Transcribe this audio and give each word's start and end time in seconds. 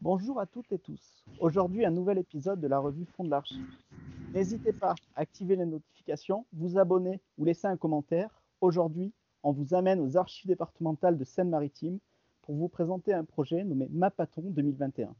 Bonjour 0.00 0.38
à 0.38 0.46
toutes 0.46 0.70
et 0.70 0.78
tous. 0.78 1.24
Aujourd'hui, 1.40 1.84
un 1.84 1.90
nouvel 1.90 2.18
épisode 2.18 2.60
de 2.60 2.68
la 2.68 2.78
revue 2.78 3.04
Fond 3.04 3.24
de 3.24 3.30
l'Archive. 3.30 3.66
N'hésitez 4.32 4.72
pas 4.72 4.94
à 5.16 5.22
activer 5.22 5.56
les 5.56 5.66
notifications, 5.66 6.46
vous 6.52 6.78
abonner 6.78 7.20
ou 7.36 7.44
laisser 7.44 7.66
un 7.66 7.76
commentaire. 7.76 8.40
Aujourd'hui, 8.60 9.12
on 9.42 9.50
vous 9.50 9.74
amène 9.74 9.98
aux 9.98 10.16
archives 10.16 10.46
départementales 10.46 11.18
de 11.18 11.24
Seine-Maritime 11.24 11.98
pour 12.42 12.54
vous 12.54 12.68
présenter 12.68 13.12
un 13.12 13.24
projet 13.24 13.64
nommé 13.64 13.88
Mapaton 13.90 14.42
2021. 14.42 15.12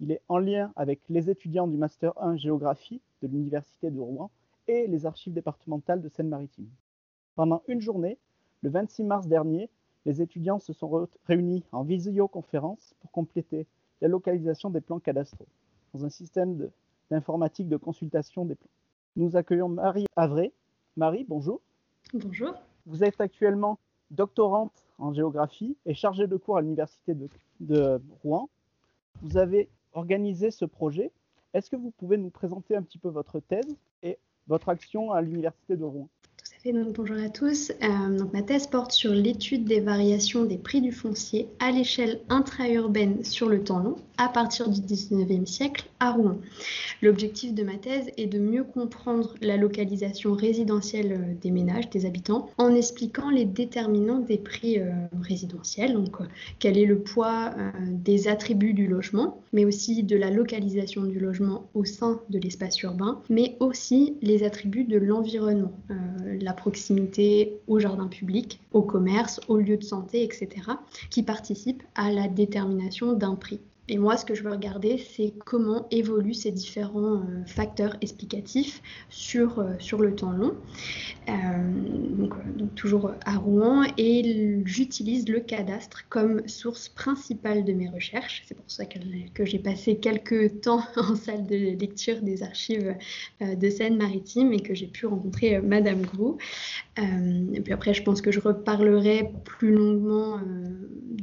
Il 0.00 0.12
est 0.12 0.20
en 0.28 0.36
lien 0.36 0.70
avec 0.76 1.00
les 1.08 1.30
étudiants 1.30 1.66
du 1.66 1.78
Master 1.78 2.12
1 2.22 2.36
Géographie 2.36 3.00
de 3.22 3.26
l'Université 3.26 3.90
de 3.90 3.98
Rouen 3.98 4.30
et 4.68 4.86
les 4.86 5.06
archives 5.06 5.32
départementales 5.32 6.02
de 6.02 6.10
Seine-Maritime. 6.10 6.68
Pendant 7.36 7.62
une 7.68 7.80
journée, 7.80 8.18
le 8.60 8.68
26 8.68 9.02
mars 9.02 9.28
dernier, 9.28 9.70
les 10.04 10.20
étudiants 10.20 10.58
se 10.58 10.74
sont 10.74 11.08
réunis 11.24 11.64
en 11.72 11.84
visioconférence 11.84 12.94
pour 13.00 13.10
compléter 13.12 13.66
la 14.00 14.08
localisation 14.08 14.70
des 14.70 14.80
plans 14.80 14.98
cadastraux 14.98 15.46
dans 15.94 16.04
un 16.04 16.08
système 16.08 16.70
d'informatique 17.10 17.68
de, 17.68 17.76
consultation 17.76 18.44
des 18.44 18.54
plans. 18.54 18.70
Nous 19.16 19.36
accueillons 19.36 19.68
Marie 19.68 20.06
Avré. 20.16 20.52
Marie, 20.96 21.24
bonjour. 21.28 21.60
Bonjour. 22.14 22.54
Vous 22.86 23.04
êtes 23.04 23.20
actuellement 23.20 23.78
doctorante 24.10 24.72
en 24.98 25.12
géographie 25.12 25.76
et 25.86 25.94
chargée 25.94 26.26
de 26.26 26.36
cours 26.36 26.56
à 26.56 26.62
l'Université 26.62 27.14
de, 27.14 27.28
de 27.60 28.00
Rouen. 28.22 28.48
Vous 29.22 29.36
avez 29.36 29.68
organisé 29.92 30.50
ce 30.50 30.64
projet. 30.64 31.10
Est-ce 31.52 31.68
que 31.68 31.76
vous 31.76 31.90
pouvez 31.90 32.16
nous 32.16 32.30
présenter 32.30 32.76
un 32.76 32.82
petit 32.82 32.98
peu 32.98 33.08
votre 33.08 33.40
thèse 33.40 33.76
et 34.02 34.18
votre 34.46 34.68
action 34.68 35.12
à 35.12 35.20
l'Université 35.20 35.76
de 35.76 35.84
Rouen? 35.84 36.08
Bonjour 36.64 37.16
à 37.16 37.30
tous. 37.30 37.72
Euh, 37.82 38.18
donc, 38.18 38.34
ma 38.34 38.42
thèse 38.42 38.66
porte 38.66 38.92
sur 38.92 39.12
l'étude 39.12 39.64
des 39.64 39.80
variations 39.80 40.44
des 40.44 40.58
prix 40.58 40.82
du 40.82 40.92
foncier 40.92 41.48
à 41.58 41.70
l'échelle 41.70 42.20
intra-urbaine 42.28 43.24
sur 43.24 43.48
le 43.48 43.64
temps 43.64 43.78
long 43.78 43.96
à 44.18 44.28
partir 44.28 44.68
du 44.68 44.80
19e 44.80 45.46
siècle 45.46 45.88
à 46.00 46.12
Rouen. 46.12 46.36
L'objectif 47.00 47.54
de 47.54 47.62
ma 47.62 47.76
thèse 47.76 48.10
est 48.18 48.26
de 48.26 48.38
mieux 48.38 48.64
comprendre 48.64 49.34
la 49.40 49.56
localisation 49.56 50.34
résidentielle 50.34 51.12
euh, 51.12 51.34
des 51.40 51.50
ménages, 51.50 51.88
des 51.88 52.04
habitants, 52.04 52.50
en 52.58 52.74
expliquant 52.74 53.30
les 53.30 53.46
déterminants 53.46 54.18
des 54.18 54.36
prix 54.36 54.78
euh, 54.78 54.90
résidentiels, 55.22 55.94
donc 55.94 56.16
quel 56.58 56.76
est 56.76 56.84
le 56.84 56.98
poids 56.98 57.54
des 57.90 58.28
attributs 58.28 58.74
du 58.74 58.86
logement, 58.86 59.40
mais 59.52 59.64
aussi 59.64 60.02
de 60.02 60.16
la 60.16 60.30
localisation 60.30 61.04
du 61.04 61.18
logement 61.18 61.68
au 61.74 61.84
sein 61.84 62.20
de 62.28 62.38
l'espace 62.38 62.82
urbain, 62.82 63.22
mais 63.30 63.56
aussi 63.60 64.16
les 64.20 64.42
attributs 64.44 64.84
de 64.84 64.98
l'environnement, 64.98 65.72
proximité 66.52 67.60
au 67.66 67.78
jardin 67.78 68.08
public, 68.08 68.60
au 68.72 68.82
commerce, 68.82 69.40
aux 69.48 69.56
lieux 69.56 69.76
de 69.76 69.84
santé, 69.84 70.22
etc., 70.22 70.48
qui 71.10 71.22
participent 71.22 71.82
à 71.94 72.10
la 72.10 72.28
détermination 72.28 73.12
d'un 73.12 73.34
prix. 73.34 73.60
Et 73.90 73.98
moi, 73.98 74.16
ce 74.16 74.24
que 74.24 74.36
je 74.36 74.44
veux 74.44 74.52
regarder, 74.52 74.98
c'est 74.98 75.34
comment 75.44 75.88
évoluent 75.90 76.32
ces 76.32 76.52
différents 76.52 77.16
euh, 77.16 77.44
facteurs 77.44 77.96
explicatifs 78.00 78.80
sur, 79.08 79.58
euh, 79.58 79.72
sur 79.80 80.00
le 80.00 80.14
temps 80.14 80.30
long. 80.30 80.54
Euh, 81.28 81.32
donc, 82.16 82.32
toujours 82.76 83.10
à 83.26 83.36
Rouen. 83.36 83.82
Et 83.98 84.60
j'utilise 84.64 85.28
le 85.28 85.40
cadastre 85.40 86.04
comme 86.08 86.46
source 86.46 86.88
principale 86.88 87.64
de 87.64 87.72
mes 87.72 87.88
recherches. 87.88 88.44
C'est 88.46 88.54
pour 88.54 88.70
ça 88.70 88.84
que, 88.86 89.44
j'ai 89.44 89.58
passé 89.58 89.96
quelques 89.96 90.60
temps 90.62 90.84
en 90.96 91.16
salle 91.16 91.48
de 91.48 91.56
lecture 91.56 92.22
des 92.22 92.44
archives 92.44 92.94
de 93.40 93.70
Seine-Maritime 93.70 94.52
et 94.52 94.60
que 94.60 94.72
j'ai 94.72 94.86
pu 94.86 95.06
rencontrer 95.06 95.60
Madame 95.60 96.02
Grou. 96.02 96.38
Et 96.96 97.60
puis 97.60 97.72
après, 97.72 97.94
je 97.94 98.02
pense 98.02 98.20
que 98.20 98.30
je 98.30 98.40
reparlerai 98.40 99.32
plus 99.44 99.72
longuement 99.72 100.40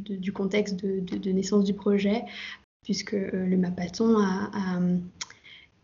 du 0.09 0.32
contexte 0.32 0.78
de, 0.78 1.32
naissance 1.32 1.64
du 1.64 1.74
projet 1.74 2.24
puisque 2.84 3.16
euh, 3.16 3.46
le 3.46 3.58
Mapaton 3.58 4.18
a, 4.18 4.80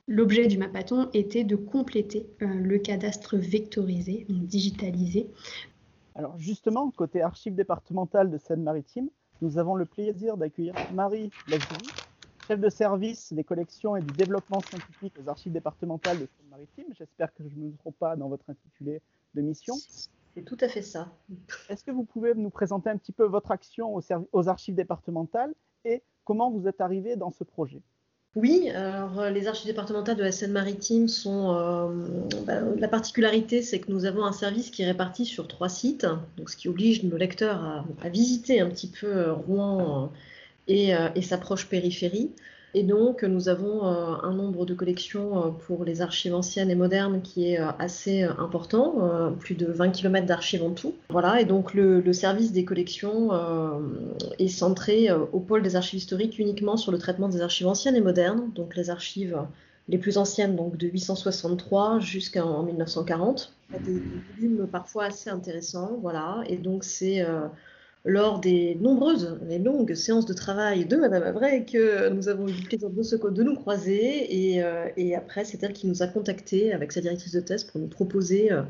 L'objet 0.07 0.47
du 0.47 0.57
Mapaton 0.57 1.09
était 1.13 1.45
de 1.45 1.55
compléter 1.55 2.27
euh, 2.41 2.45
le 2.45 2.77
cadastre 2.77 3.37
vectorisé, 3.37 4.25
donc 4.27 4.45
digitalisé. 4.47 5.29
Alors 6.15 6.37
justement, 6.37 6.91
côté 6.91 7.21
archives 7.21 7.55
départementales 7.55 8.29
de 8.29 8.37
Seine-Maritime, 8.37 9.07
nous 9.41 9.57
avons 9.57 9.75
le 9.75 9.85
plaisir 9.85 10.35
d'accueillir 10.35 10.73
Marie 10.93 11.31
Lazurie, 11.47 11.87
chef 12.45 12.59
de 12.59 12.69
service 12.69 13.31
des 13.31 13.45
collections 13.45 13.95
et 13.95 14.01
du 14.01 14.11
développement 14.11 14.59
scientifique 14.59 15.13
aux 15.23 15.29
archives 15.29 15.53
départementales 15.53 16.19
de 16.19 16.27
Seine-Maritime. 16.37 16.93
J'espère 16.97 17.33
que 17.33 17.47
je 17.47 17.55
ne 17.55 17.67
me 17.67 17.77
trompe 17.77 17.97
pas 17.97 18.17
dans 18.17 18.27
votre 18.27 18.49
intitulé 18.49 19.01
de 19.35 19.41
mission. 19.41 19.75
C'est 20.35 20.43
tout 20.43 20.57
à 20.61 20.67
fait 20.67 20.81
ça. 20.81 21.11
Est-ce 21.69 21.83
que 21.83 21.91
vous 21.91 22.03
pouvez 22.03 22.33
nous 22.33 22.49
présenter 22.49 22.89
un 22.89 22.97
petit 22.97 23.11
peu 23.11 23.25
votre 23.25 23.51
action 23.51 23.99
aux 24.31 24.49
archives 24.49 24.75
départementales 24.75 25.53
et 25.85 26.01
Comment 26.25 26.49
vous 26.51 26.67
êtes 26.67 26.81
arrivé 26.81 27.15
dans 27.15 27.31
ce 27.31 27.43
projet? 27.43 27.81
Oui, 28.35 28.69
alors 28.69 29.19
euh, 29.19 29.29
les 29.29 29.47
archives 29.47 29.67
départementales 29.67 30.15
de 30.15 30.23
la 30.23 30.31
Seine-Maritime 30.31 31.07
sont. 31.07 31.53
Euh, 31.53 32.07
bah, 32.47 32.61
la 32.77 32.87
particularité, 32.87 33.61
c'est 33.61 33.79
que 33.79 33.91
nous 33.91 34.05
avons 34.05 34.23
un 34.23 34.31
service 34.31 34.71
qui 34.71 34.81
est 34.81 34.87
réparti 34.87 35.25
sur 35.25 35.47
trois 35.47 35.69
sites, 35.69 36.07
donc 36.37 36.49
ce 36.49 36.57
qui 36.57 36.67
oblige 36.67 37.03
nos 37.03 37.17
lecteurs 37.17 37.85
à, 38.01 38.09
visiter 38.09 38.59
un 38.59 38.69
petit 38.69 38.87
peu 38.87 39.07
euh, 39.07 39.33
Rouen 39.33 40.11
et, 40.67 40.93
et 41.15 41.21
sa 41.21 41.37
proche 41.37 41.67
périphérie. 41.67 42.31
Et 42.75 42.83
donc, 42.83 43.23
nous 43.23 43.49
avons 43.49 43.85
euh, 43.85 44.15
un 44.23 44.33
nombre 44.33 44.65
de 44.65 44.73
collections 44.73 45.37
euh, 45.37 45.49
pour 45.67 45.85
les 45.85 46.01
archives 46.01 46.33
anciennes 46.33 46.71
et 46.71 46.75
modernes 46.75 47.21
qui 47.21 47.51
est 47.51 47.59
euh, 47.59 47.67
assez 47.77 48.23
important, 48.23 49.33
plus 49.39 49.55
de 49.55 49.67
20 49.67 49.91
km 49.91 50.25
d'archives 50.25 50.63
en 50.63 50.71
tout. 50.71 50.95
Voilà, 51.09 51.39
et 51.39 51.45
donc 51.45 51.73
le, 51.73 52.01
service 52.13 52.51
des 52.51 52.65
collections 52.65 53.31
est 54.39 54.47
centré 54.47 55.11
au 55.11 55.39
pôle 55.39 55.61
des 55.63 55.75
archives 55.75 55.97
historiques 55.97 56.37
uniquement 56.39 56.77
sur 56.77 56.91
le 56.91 56.97
traitement 56.97 57.27
des 57.27 57.41
archives 57.41 57.67
anciennes 57.67 57.95
et 57.95 58.01
modernes, 58.01 58.51
donc 58.53 58.75
les 58.75 58.89
archives 58.89 59.37
les 59.89 59.97
plus 59.97 60.17
anciennes, 60.17 60.55
donc 60.55 60.77
de 60.77 60.87
863 60.87 61.99
jusqu'en 61.99 62.63
1940. 62.63 63.53
Des, 63.71 63.93
des 63.93 64.01
volumes 64.35 64.67
parfois 64.67 65.05
assez 65.05 65.29
intéressants, 65.29 65.97
voilà, 66.01 66.43
et 66.47 66.57
donc 66.57 66.83
c'est 66.83 67.25
lors 68.05 68.39
des 68.39 68.75
nombreuses 68.75 69.39
et 69.49 69.59
longues 69.59 69.93
séances 69.93 70.25
de 70.25 70.33
travail 70.33 70.85
de 70.85 70.97
Madame 70.97 71.23
Avray 71.23 71.65
que 71.65 72.09
nous 72.09 72.27
avons 72.27 72.47
eu 72.47 72.51
le 72.51 72.67
plaisir 72.67 72.89
de, 72.89 73.43
nous 73.43 73.55
croiser. 73.55 74.61
Euh, 74.61 74.89
et, 74.97 75.15
après, 75.15 75.45
c'est 75.45 75.63
elle 75.63 75.73
qui 75.73 75.87
nous 75.87 76.03
a 76.03 76.07
contactés 76.07 76.73
avec 76.73 76.91
sa 76.91 77.01
directrice 77.01 77.33
de 77.33 77.39
thèse 77.39 77.63
pour 77.63 77.79
nous 77.79 77.87
proposer 77.87 78.51
euh, 78.51 78.63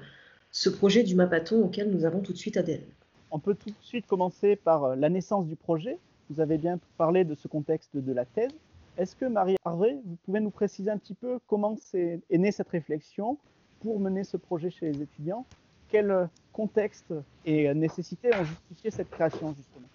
ce 0.52 0.70
projet 0.70 1.04
du 1.04 1.16
Mapaton 1.16 1.64
auquel 1.64 1.90
nous 1.90 2.06
avons 2.06 2.20
tout 2.20 2.34
de 2.34 2.38
suite 2.38 2.58
adhéré. 2.58 2.86
On 3.32 3.40
peut 3.40 3.56
tout 3.56 3.72
de 3.72 3.76
suite 3.82 4.06
commencer 4.06 4.56
par 4.56 4.84
euh, 4.84 4.96
la 4.96 5.10
naissance 5.10 5.48
du 5.48 5.56
projet. 5.56 5.98
Vous 6.30 6.40
avez 6.40 6.58
bien 6.58 6.80
parlé 6.98 7.24
de 7.24 7.34
ce 7.34 7.48
contexte 7.48 7.98
de 7.98 8.14
la 8.14 8.26
thèse. 8.26 8.52
Est-ce 8.98 9.16
que 9.16 9.26
Marie 9.26 9.56
Harvey, 9.66 9.98
vous 10.06 10.18
pouvez 10.26 10.40
nous 10.40 10.52
préciser 10.52 10.92
un 10.92 10.98
petit 10.98 11.16
peu 11.16 11.40
comment 11.48 11.76
est, 11.96 12.20
est 12.30 12.38
née 12.38 12.52
cette 12.52 12.70
réflexion 12.70 13.40
pour 13.80 14.00
mener 14.00 14.24
ce 14.24 14.38
projet 14.38 14.70
chez 14.70 14.92
les 14.92 15.02
étudiants? 15.02 15.48
Quel 15.94 16.28
contexte 16.52 17.14
et 17.46 17.72
nécessité 17.74 18.32
ont 18.34 18.44
justifié 18.44 18.90
cette 18.90 19.12
création 19.12 19.54
justement 19.56 19.88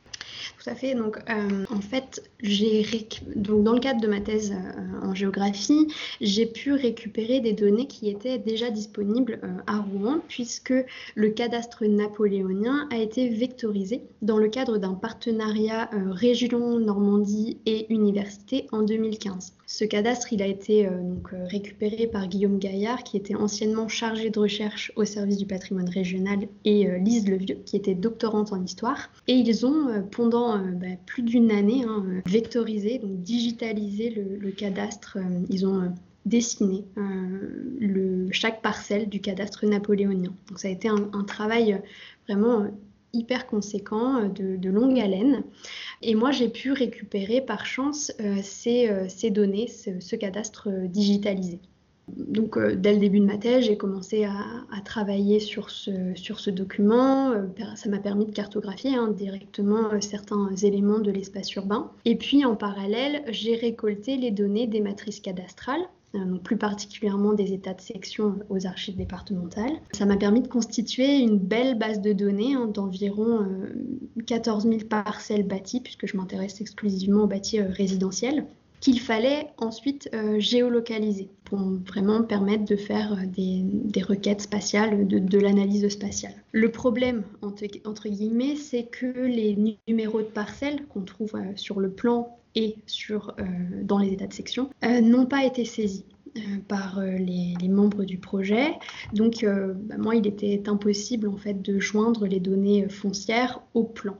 tout 0.59 0.71
à 0.71 0.75
fait. 0.75 0.95
Donc, 0.95 1.19
euh, 1.29 1.65
en 1.71 1.81
fait, 1.81 2.31
donc 3.37 3.63
dans 3.63 3.73
le 3.73 3.81
cadre 3.81 4.01
de 4.01 4.07
ma 4.07 4.21
thèse 4.21 4.53
euh, 4.53 5.07
en 5.07 5.15
géographie, 5.15 5.89
j'ai 6.21 6.47
pu 6.47 6.73
récupérer 6.73 7.41
des 7.41 7.53
données 7.53 7.87
qui 7.87 8.09
étaient 8.09 8.39
déjà 8.39 8.71
disponibles 8.71 9.41
euh, 9.43 9.53
à 9.67 9.79
Rouen, 9.79 10.21
puisque 10.29 10.75
le 11.15 11.31
cadastre 11.31 11.85
napoléonien 11.85 12.89
a 12.91 12.97
été 12.97 13.29
vectorisé 13.29 14.03
dans 14.23 14.39
le 14.39 14.49
cadre 14.49 14.79
d'un 14.79 14.95
partenariat 14.95 15.91
région 15.93 16.79
Normandie 16.79 17.59
et 17.67 17.93
université 17.93 18.67
en 18.73 18.83
2015. 18.83 19.58
Ce 19.71 19.85
cadastre, 19.85 20.33
il 20.33 20.43
a 20.43 20.47
été 20.47 20.87
donc 20.87 21.29
récupéré 21.33 22.07
par 22.07 22.27
Guillaume 22.27 22.59
Gaillard, 22.59 23.05
qui 23.05 23.19
était 23.19 23.35
anciennement 23.35 23.87
chargé 23.87 24.31
de 24.31 24.39
recherche 24.41 24.93
au 24.97 25.05
service 25.05 25.37
du 25.37 25.45
patrimoine 25.47 25.89
régional, 25.91 26.49
et 26.65 26.89
Lise 26.99 27.29
Levieux, 27.29 27.59
qui 27.67 27.77
était 27.77 27.95
doctorante 27.95 28.53
en 28.53 28.65
histoire. 28.65 29.11
Et 29.27 29.35
ils 29.35 29.67
ont, 29.67 30.03
pendant 30.11 30.57
euh, 30.57 30.73
bah, 30.73 30.87
plus 31.07 31.23
d'une 31.23 31.51
année 31.51 31.85
hein, 31.87 32.05
euh, 32.09 32.21
vectorisé, 32.27 32.99
donc 32.99 33.21
digitalisé 33.21 34.11
le, 34.11 34.51
cadastre. 34.51 35.19
Euh, 35.19 35.45
ils 35.51 35.67
ont 35.67 35.93
dessiné 36.25 36.85
chaque 38.33 38.61
parcelle 38.61 39.09
du 39.09 39.21
cadastre 39.21 39.65
napoléonien. 39.65 40.33
Donc 40.49 40.59
ça 40.59 40.69
a 40.69 40.71
été 40.71 40.89
un, 40.89 41.25
travail 41.27 41.81
vraiment 42.27 42.67
hyper 43.15 43.47
conséquent, 43.47 44.29
de, 44.29 44.69
longue 44.69 44.99
haleine. 45.01 45.43
Et 46.03 46.15
moi, 46.15 46.31
j'ai 46.31 46.49
pu 46.49 46.73
récupérer 46.73 47.41
par 47.41 47.67
chance 47.67 48.13
ces, 48.43 49.31
données, 49.31 49.69
ce 49.69 50.17
cadastre 50.17 50.69
digitalisé. 50.89 51.61
Donc, 52.17 52.57
euh, 52.57 52.75
dès 52.75 52.93
le 52.93 52.99
début 52.99 53.21
de 53.21 53.27
ma 53.27 53.37
thèse, 53.37 53.65
j'ai 53.65 53.77
commencé 53.77 54.25
à, 54.25 54.35
travailler 54.85 55.41
sur 55.41 55.71
ce, 55.71 56.51
document. 56.51 57.33
Euh, 57.33 57.47
ça 57.75 57.89
m'a 57.89 57.99
permis 57.99 58.27
de 58.27 58.33
cartographier 58.33 58.95
hein, 58.95 59.09
directement 59.09 59.93
euh, 59.93 60.01
certains 60.01 60.55
éléments 60.63 61.01
de 61.01 61.11
l'espace 61.11 61.53
urbain. 61.55 61.91
Et 62.05 62.17
puis, 62.17 62.45
en 62.45 62.57
parallèle, 62.57 63.23
j'ai 63.29 63.57
récolté 63.57 64.17
les 64.17 64.31
données 64.31 64.67
des 64.67 64.81
matrices 64.81 65.21
cadastrales 65.21 65.87
donc 66.15 66.43
plus 66.43 66.57
particulièrement 66.57 67.33
des 67.33 67.53
états 67.53 67.75
de 67.75 67.81
section 67.81 68.37
aux 68.49 68.67
archives 68.67 68.97
départementales. 68.97 69.73
Ça 69.93 70.07
m'a 70.07 70.17
permis 70.17 70.41
de 70.41 70.49
constituer 70.49 71.19
une 71.19 71.39
belle 71.39 71.79
base 71.79 72.01
de 72.01 72.13
données 72.13 72.55
hein, 72.55 72.67
d'environ 72.67 73.47
14 74.27 74.65
000 74.65 74.79
parcelles 74.89 75.47
bâties, 75.47 75.81
puisque 75.81 76.07
je 76.07 76.17
m'intéresse 76.17 76.61
exclusivement 76.61 77.25
aux 77.25 77.27
bâtis 77.27 77.61
résidentiels 77.61 78.47
qu'il 78.81 79.01
fallait 79.01 79.49
ensuite 79.57 80.09
euh, 80.15 80.39
géolocaliser 80.39 81.29
pour 81.45 81.59
vraiment 81.59 82.23
permettre 82.23 82.65
de 82.65 82.77
faire 82.77 83.13
euh, 83.13 83.27
des, 83.27 84.03
requêtes 84.03 84.43
spatiales, 84.43 85.07
de, 85.07 85.39
l'analyse 85.39 85.89
spatiale. 85.89 86.35
Le 86.53 86.71
problème, 86.71 87.25
entre, 87.43 88.09
guillemets, 88.09 88.57
c'est 88.57 88.85
que 88.85 89.07
les 89.07 89.77
numéros 89.89 90.21
de 90.21 90.27
parcelles 90.27 90.85
qu'on 90.87 91.03
trouve 91.03 91.35
euh, 91.35 91.53
sur 91.57 91.81
le 91.81 91.91
plan 91.91 92.37
et 92.55 92.77
sur, 92.87 93.37
dans 93.83 93.99
les 93.99 94.13
états 94.15 94.27
de 94.27 94.33
section 94.33 94.71
n'ont 94.83 95.27
pas 95.27 95.45
été 95.45 95.65
saisis. 95.65 96.05
par 96.67 97.01
les, 97.01 97.55
membres 97.69 98.05
du 98.05 98.19
projet. 98.19 98.73
Donc, 99.13 99.45
bah, 99.45 99.97
moi, 99.97 100.17
il 100.17 100.27
était 100.27 100.69
impossible 100.69 101.29
en 101.29 101.37
fait 101.37 101.61
de 101.63 101.79
joindre 101.79 102.27
les 102.27 102.41
données 102.41 102.89
foncières 102.89 103.61
au 103.75 103.85
plan, 103.85 104.17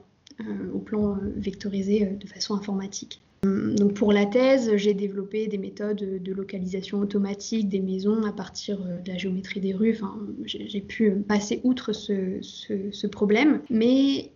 au 0.73 0.79
plan 0.79 1.17
vectorisé 1.35 2.05
de 2.05 2.27
façon 2.27 2.53
informatique. 2.53 3.19
Donc 3.43 3.93
pour 3.93 4.11
la 4.11 4.25
thèse, 4.25 4.75
j'ai 4.75 4.93
développé 4.93 5.47
des 5.47 5.57
méthodes 5.57 6.21
de 6.21 6.33
localisation 6.33 6.99
automatique 6.99 7.69
des 7.69 7.79
maisons 7.79 8.23
à 8.23 8.33
partir 8.33 8.79
euh, 8.81 8.99
de 9.01 9.11
la 9.11 9.17
géométrie 9.17 9.61
des 9.61 9.73
rues. 9.73 9.93
Enfin, 9.93 10.17
j'ai 10.45 10.81
pu 10.81 11.11
passer 11.11 11.61
outre 11.63 11.93
ce, 11.93 13.07
problème, 13.07 13.61
mais 13.69 14.31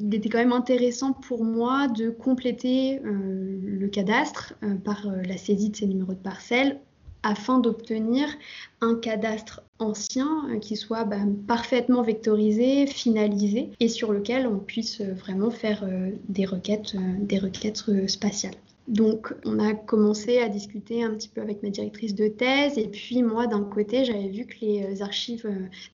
il 0.00 0.14
était 0.14 0.28
quand 0.28 0.38
même 0.38 0.52
intéressant 0.52 1.12
pour 1.12 1.44
moi 1.44 1.88
de 1.88 2.10
compléter 2.10 3.00
euh, 3.04 3.58
le 3.62 3.88
cadastre 3.88 4.54
euh, 4.62 4.74
par 4.74 5.06
la 5.26 5.36
saisie 5.36 5.70
de 5.70 5.76
ces 5.76 5.86
numéros 5.86 6.14
de 6.14 6.18
parcelles 6.18 6.80
afin 7.22 7.58
d'obtenir 7.58 8.28
un 8.80 8.94
cadastre 8.94 9.62
ancien 9.78 10.48
euh, 10.50 10.58
qui 10.58 10.76
soit 10.76 11.04
bah, 11.04 11.18
parfaitement 11.46 12.02
vectorisé, 12.02 12.86
finalisé 12.86 13.70
et 13.80 13.88
sur 13.88 14.12
lequel 14.12 14.46
on 14.46 14.58
puisse 14.58 15.00
euh, 15.00 15.12
vraiment 15.14 15.50
faire 15.50 15.84
euh, 15.84 16.10
des 16.28 16.44
requêtes, 16.44 16.96
des 17.20 17.38
requêtes 17.38 17.82
spatiales. 18.08 18.54
Donc, 18.86 19.34
on 19.44 19.58
a 19.58 19.74
commencé 19.74 20.38
à 20.38 20.48
discuter 20.48 21.02
un 21.02 21.10
petit 21.10 21.28
peu 21.28 21.42
avec 21.42 21.62
ma 21.62 21.68
directrice 21.68 22.14
de 22.14 22.28
thèse. 22.28 22.78
Et 22.78 22.88
puis, 22.88 23.22
moi, 23.22 23.46
d'un 23.46 23.62
côté, 23.62 24.06
j'avais 24.06 24.28
vu 24.28 24.46
que 24.46 24.56
les 24.62 25.02
archives 25.02 25.46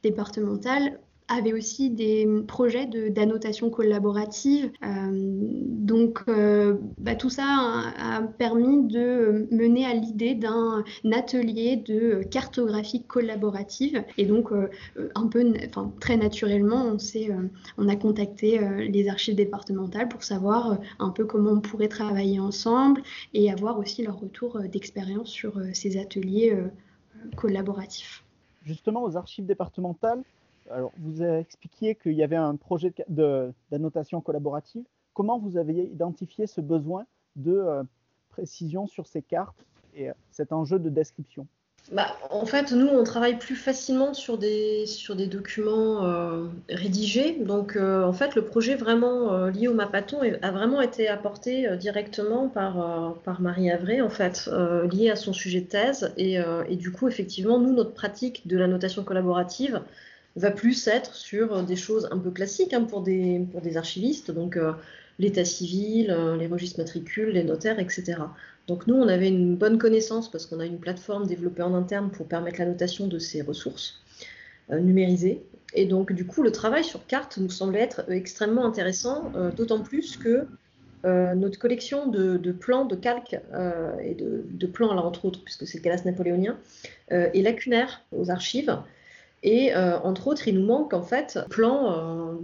départementales 0.05 1.00
avait 1.29 1.53
aussi 1.55 1.91
des 1.91 2.29
projets 2.47 2.87
d'annotation 2.87 3.71
collaborative. 3.71 4.71
Euh, 4.82 5.09
donc 5.11 6.23
euh, 6.29 6.76
bah, 6.99 7.15
tout 7.15 7.31
ça 7.31 7.93
a, 7.99 8.23
permis 8.23 8.87
de 8.87 9.49
mener 9.50 9.87
à 9.87 9.94
l'idée 9.94 10.35
d'un 10.35 10.85
atelier 11.12 11.76
de 11.76 12.23
cartographie 12.31 13.05
collaborative. 13.05 14.05
Et 14.19 14.26
donc 14.26 14.53
euh, 14.53 14.69
un 15.15 15.26
peu, 15.26 15.55
enfin 15.67 15.93
très 16.00 16.17
naturellement, 16.17 16.85
on, 16.85 16.99
on 17.79 17.88
a 17.88 17.97
contacté 17.97 18.61
les 18.88 19.09
archives 19.09 19.35
départementales 19.35 20.09
pour 20.09 20.23
savoir 20.23 20.79
un 20.99 21.11
peu 21.11 21.25
comment 21.25 21.53
on 21.53 21.61
pourrait 21.61 21.88
travailler 21.88 22.38
ensemble 22.38 23.03
et 23.32 23.50
avoir 23.50 23.79
aussi 23.79 24.03
leur 24.03 24.19
retour 24.20 24.61
d'expérience 24.61 25.31
sur 25.31 25.61
ces 25.73 25.97
ateliers 25.97 26.56
collaboratifs. 27.37 28.25
Justement, 28.65 29.03
aux 29.03 29.17
archives 29.17 29.47
départementales, 29.47 30.23
alors, 30.71 30.93
vous 30.99 31.23
expliqué 31.23 31.95
qu'il 31.95 32.13
y 32.13 32.23
avait 32.23 32.37
un 32.37 32.57
projet 32.57 32.93
d'annotation 33.09 34.21
collaborative. 34.21 34.85
Comment 35.13 35.39
vous 35.39 35.57
avez 35.57 35.85
identifié 35.85 36.47
ce 36.47 36.61
besoin 36.61 37.07
de 37.37 37.53
euh, 37.53 37.83
précision 38.31 38.87
sur 38.87 39.07
ces 39.07 39.23
cartes 39.23 39.65
et 39.95 40.11
euh, 40.11 40.15
cet 40.31 40.53
enjeu 40.53 40.79
de 40.79 40.89
description? 40.89 41.47
Bah, 41.93 42.07
en 42.31 42.47
fait, 42.47 42.73
nous, 42.73 42.87
on 42.89 43.05
travaille 43.05 43.39
plus 43.39 43.57
facilement 43.57 44.15
sur 44.15 44.39
des, 44.39 44.87
sur 44.87 45.15
des 45.17 45.27
documents 45.27 46.03
euh, 46.05 46.47
rédigés. 46.71 47.37
Donc, 47.45 47.77
en 47.77 48.13
fait, 48.15 48.35
le 48.35 48.47
projet 48.47 48.75
vraiment 48.75 49.49
lié 49.49 49.69
au 49.69 49.75
Mapaton 49.75 50.21
a 50.41 50.51
vraiment 50.51 50.81
été 50.81 51.09
apporté 51.09 51.77
directement 51.77 52.49
par, 52.49 53.15
par 53.23 53.43
Marie 53.43 53.71
Avray, 53.71 54.01
en 54.01 54.09
fait, 54.09 54.49
lié 54.91 55.11
à 55.11 55.17
son 55.17 55.35
sujet 55.35 55.61
de 55.61 55.67
thèse. 55.67 56.15
Et, 56.17 56.39
du 56.75 56.91
coup, 56.91 57.07
effectivement, 57.07 57.59
nous, 57.59 57.75
notre 57.75 57.93
pratique 57.93 58.49
de 58.49 58.57
la 58.57 58.67
notation 58.67 59.05
collaborative, 59.05 59.83
va 60.37 60.51
plus 60.51 60.87
être 60.89 61.15
sur 61.15 61.63
des 61.63 61.77
choses 61.77 62.09
un 62.11 62.19
peu 62.19 62.31
classiques 62.31 62.73
hein, 62.73 62.83
pour, 62.83 63.03
des, 63.03 63.47
pour 63.53 63.63
archivistes, 63.77 64.31
donc 64.31 64.57
euh, 64.57 64.73
l'état 65.19 65.45
civil, 65.45 66.11
euh, 66.11 66.37
les 66.37 66.47
registres 66.47 66.81
matricules, 66.81 67.31
les 67.31 67.45
notaires, 67.45 67.79
etc. 67.79 68.19
Donc 68.67 68.87
nous, 68.87 68.97
on 68.97 69.09
avait 69.09 69.29
une 69.29 69.57
bonne 69.57 69.79
connaissance 69.79 70.31
parce 70.31 70.47
qu'on 70.47 70.61
a 70.61 70.67
une 70.67 70.79
plateforme 70.79 71.27
développée 71.27 71.63
en 71.63 71.75
interne 71.75 72.11
pour 72.11 72.27
permettre 72.27 72.59
la 72.59 72.67
notation 72.67 73.07
de 73.07 73.19
ces 73.19 73.43
ressources 73.43 74.03
euh, 74.71 74.81
numérisées. 74.81 75.45
Et 75.75 75.87
donc 75.87 76.13
du 76.13 76.27
coup, 76.27 76.43
le 76.43 76.51
travail 76.51 76.83
sur 76.83 77.07
carte 77.07 77.37
nous 77.37 77.51
semblait 77.51 77.81
être 77.81 78.11
extrêmement 78.11 78.65
intéressant, 78.65 79.33
d'autant 79.57 79.81
plus 79.81 80.17
que 80.17 80.47
notre 81.03 81.59
collection 81.59 82.07
de, 82.07 82.53
plans, 82.53 82.85
de 82.85 82.95
calques 82.95 83.35
et 84.05 84.15
de, 84.15 84.45
de, 84.49 84.67
plans, 84.69 84.95
là 84.95 85.03
entre 85.03 85.25
autres, 85.25 85.41
puisque 85.43 85.67
c'est 85.67 85.79
le 85.79 85.83
Calas 85.83 86.03
napoléonien, 86.05 86.57
est 87.11 87.43
lacunaire 87.43 88.03
aux 88.13 88.31
archives. 88.31 88.79
Et 89.44 89.76
euh, 89.76 89.99
entre 90.00 90.26
autres, 90.26 90.49
il 90.49 90.58
nous 90.58 90.67
manque 90.67 90.94
en 90.94 91.02
fait 91.02 91.38
plan 91.50 91.93
euh, 91.93 92.35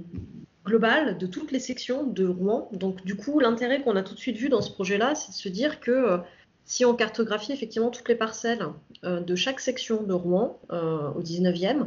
global 0.67 1.17
de 1.17 1.27
toutes 1.27 1.51
les 1.51 1.59
sections 1.59 2.05
de 2.05 2.27
Rouen. 2.27 2.69
Donc 2.73 3.05
du 3.05 3.17
coup, 3.17 3.41
l'intérêt 3.41 3.81
qu'on 3.81 3.97
a 3.97 4.03
tout 4.03 4.15
de 4.15 4.19
suite 4.19 4.37
vu 4.37 4.51
dans 4.51 4.61
ce 4.61 4.71
projet-là, 4.71 5.15
c'est 5.15 5.33
de 5.33 5.37
se 5.37 5.49
dire 5.49 5.81
que 5.81 5.91
euh, 5.91 6.19
si 6.67 6.85
on 6.85 6.95
cartographie 6.95 7.53
effectivement 7.53 7.91
toutes 7.91 8.09
les 8.09 8.15
parcelles 8.15 8.65
de 9.03 9.35
chaque 9.35 9.59
section 9.59 10.05
de 10.05 10.13
Rouen 10.13 10.61
au 10.71 11.21
19e, 11.21 11.87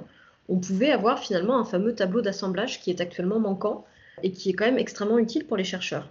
on 0.50 0.58
pouvait 0.58 0.92
avoir 0.92 1.20
finalement 1.20 1.58
un 1.58 1.64
fameux 1.64 1.96
tableau 1.96 2.22
d'assemblage 2.22 2.82
qui 2.82 2.90
est 2.90 3.00
actuellement 3.00 3.40
manquant 3.40 3.86
et 4.24 4.32
qui 4.32 4.50
est 4.50 4.54
quand 4.54 4.66
même 4.66 4.80
extrêmement 4.80 5.20
utile 5.20 5.46
pour 5.46 5.56
les 5.56 5.64
chercheurs. 5.64 6.10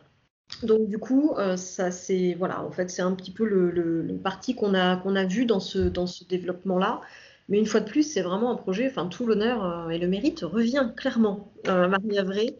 Donc 0.62 0.88
du 0.88 0.96
coup, 0.96 1.34
ça 1.56 1.90
c'est 1.90 2.34
voilà, 2.38 2.62
en 2.62 2.70
fait 2.70 2.88
c'est 2.88 3.02
un 3.02 3.12
petit 3.12 3.32
peu 3.32 3.44
le, 3.44 4.06
parti 4.22 4.54
qu'on 4.54 4.72
a 4.72 4.96
qu'on 4.96 5.16
a 5.16 5.25
vu 5.25 5.44
dans 5.44 5.60
ce 5.60 5.81
dans 5.81 6.06
ce 6.06 6.25
développement-là. 6.25 7.02
Mais 7.49 7.59
une 7.59 7.67
fois 7.67 7.81
de 7.81 7.89
plus, 7.89 8.03
c'est 8.03 8.23
vraiment 8.23 8.50
un 8.50 8.56
projet, 8.56 8.87
enfin 8.89 9.06
tout 9.06 9.27
l'honneur 9.27 9.65
euh, 9.65 9.89
et 9.91 9.99
le 9.99 10.09
mérite 10.09 10.41
revient 10.41 10.91
clairement 10.97 11.53
à 11.67 11.89
Marie 11.89 12.19
Avray. 12.19 12.56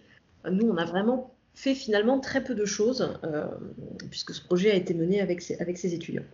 Nous, 0.51 0.69
on 0.69 0.77
a 0.77 0.85
vraiment 0.85 1.33
fait 1.55 1.75
finalement 1.75 2.19
très 2.19 2.43
peu 2.43 2.55
de 2.55 2.65
choses, 2.65 3.19
euh, 3.25 3.47
puisque 4.11 4.35
ce 4.35 4.43
projet 4.43 4.71
a 4.71 4.75
été 4.75 4.95
mené 4.95 5.21
avec 5.21 5.41
ses, 5.43 5.59
avec 5.59 5.79
ses 5.79 5.95
étudiants. 5.95 6.25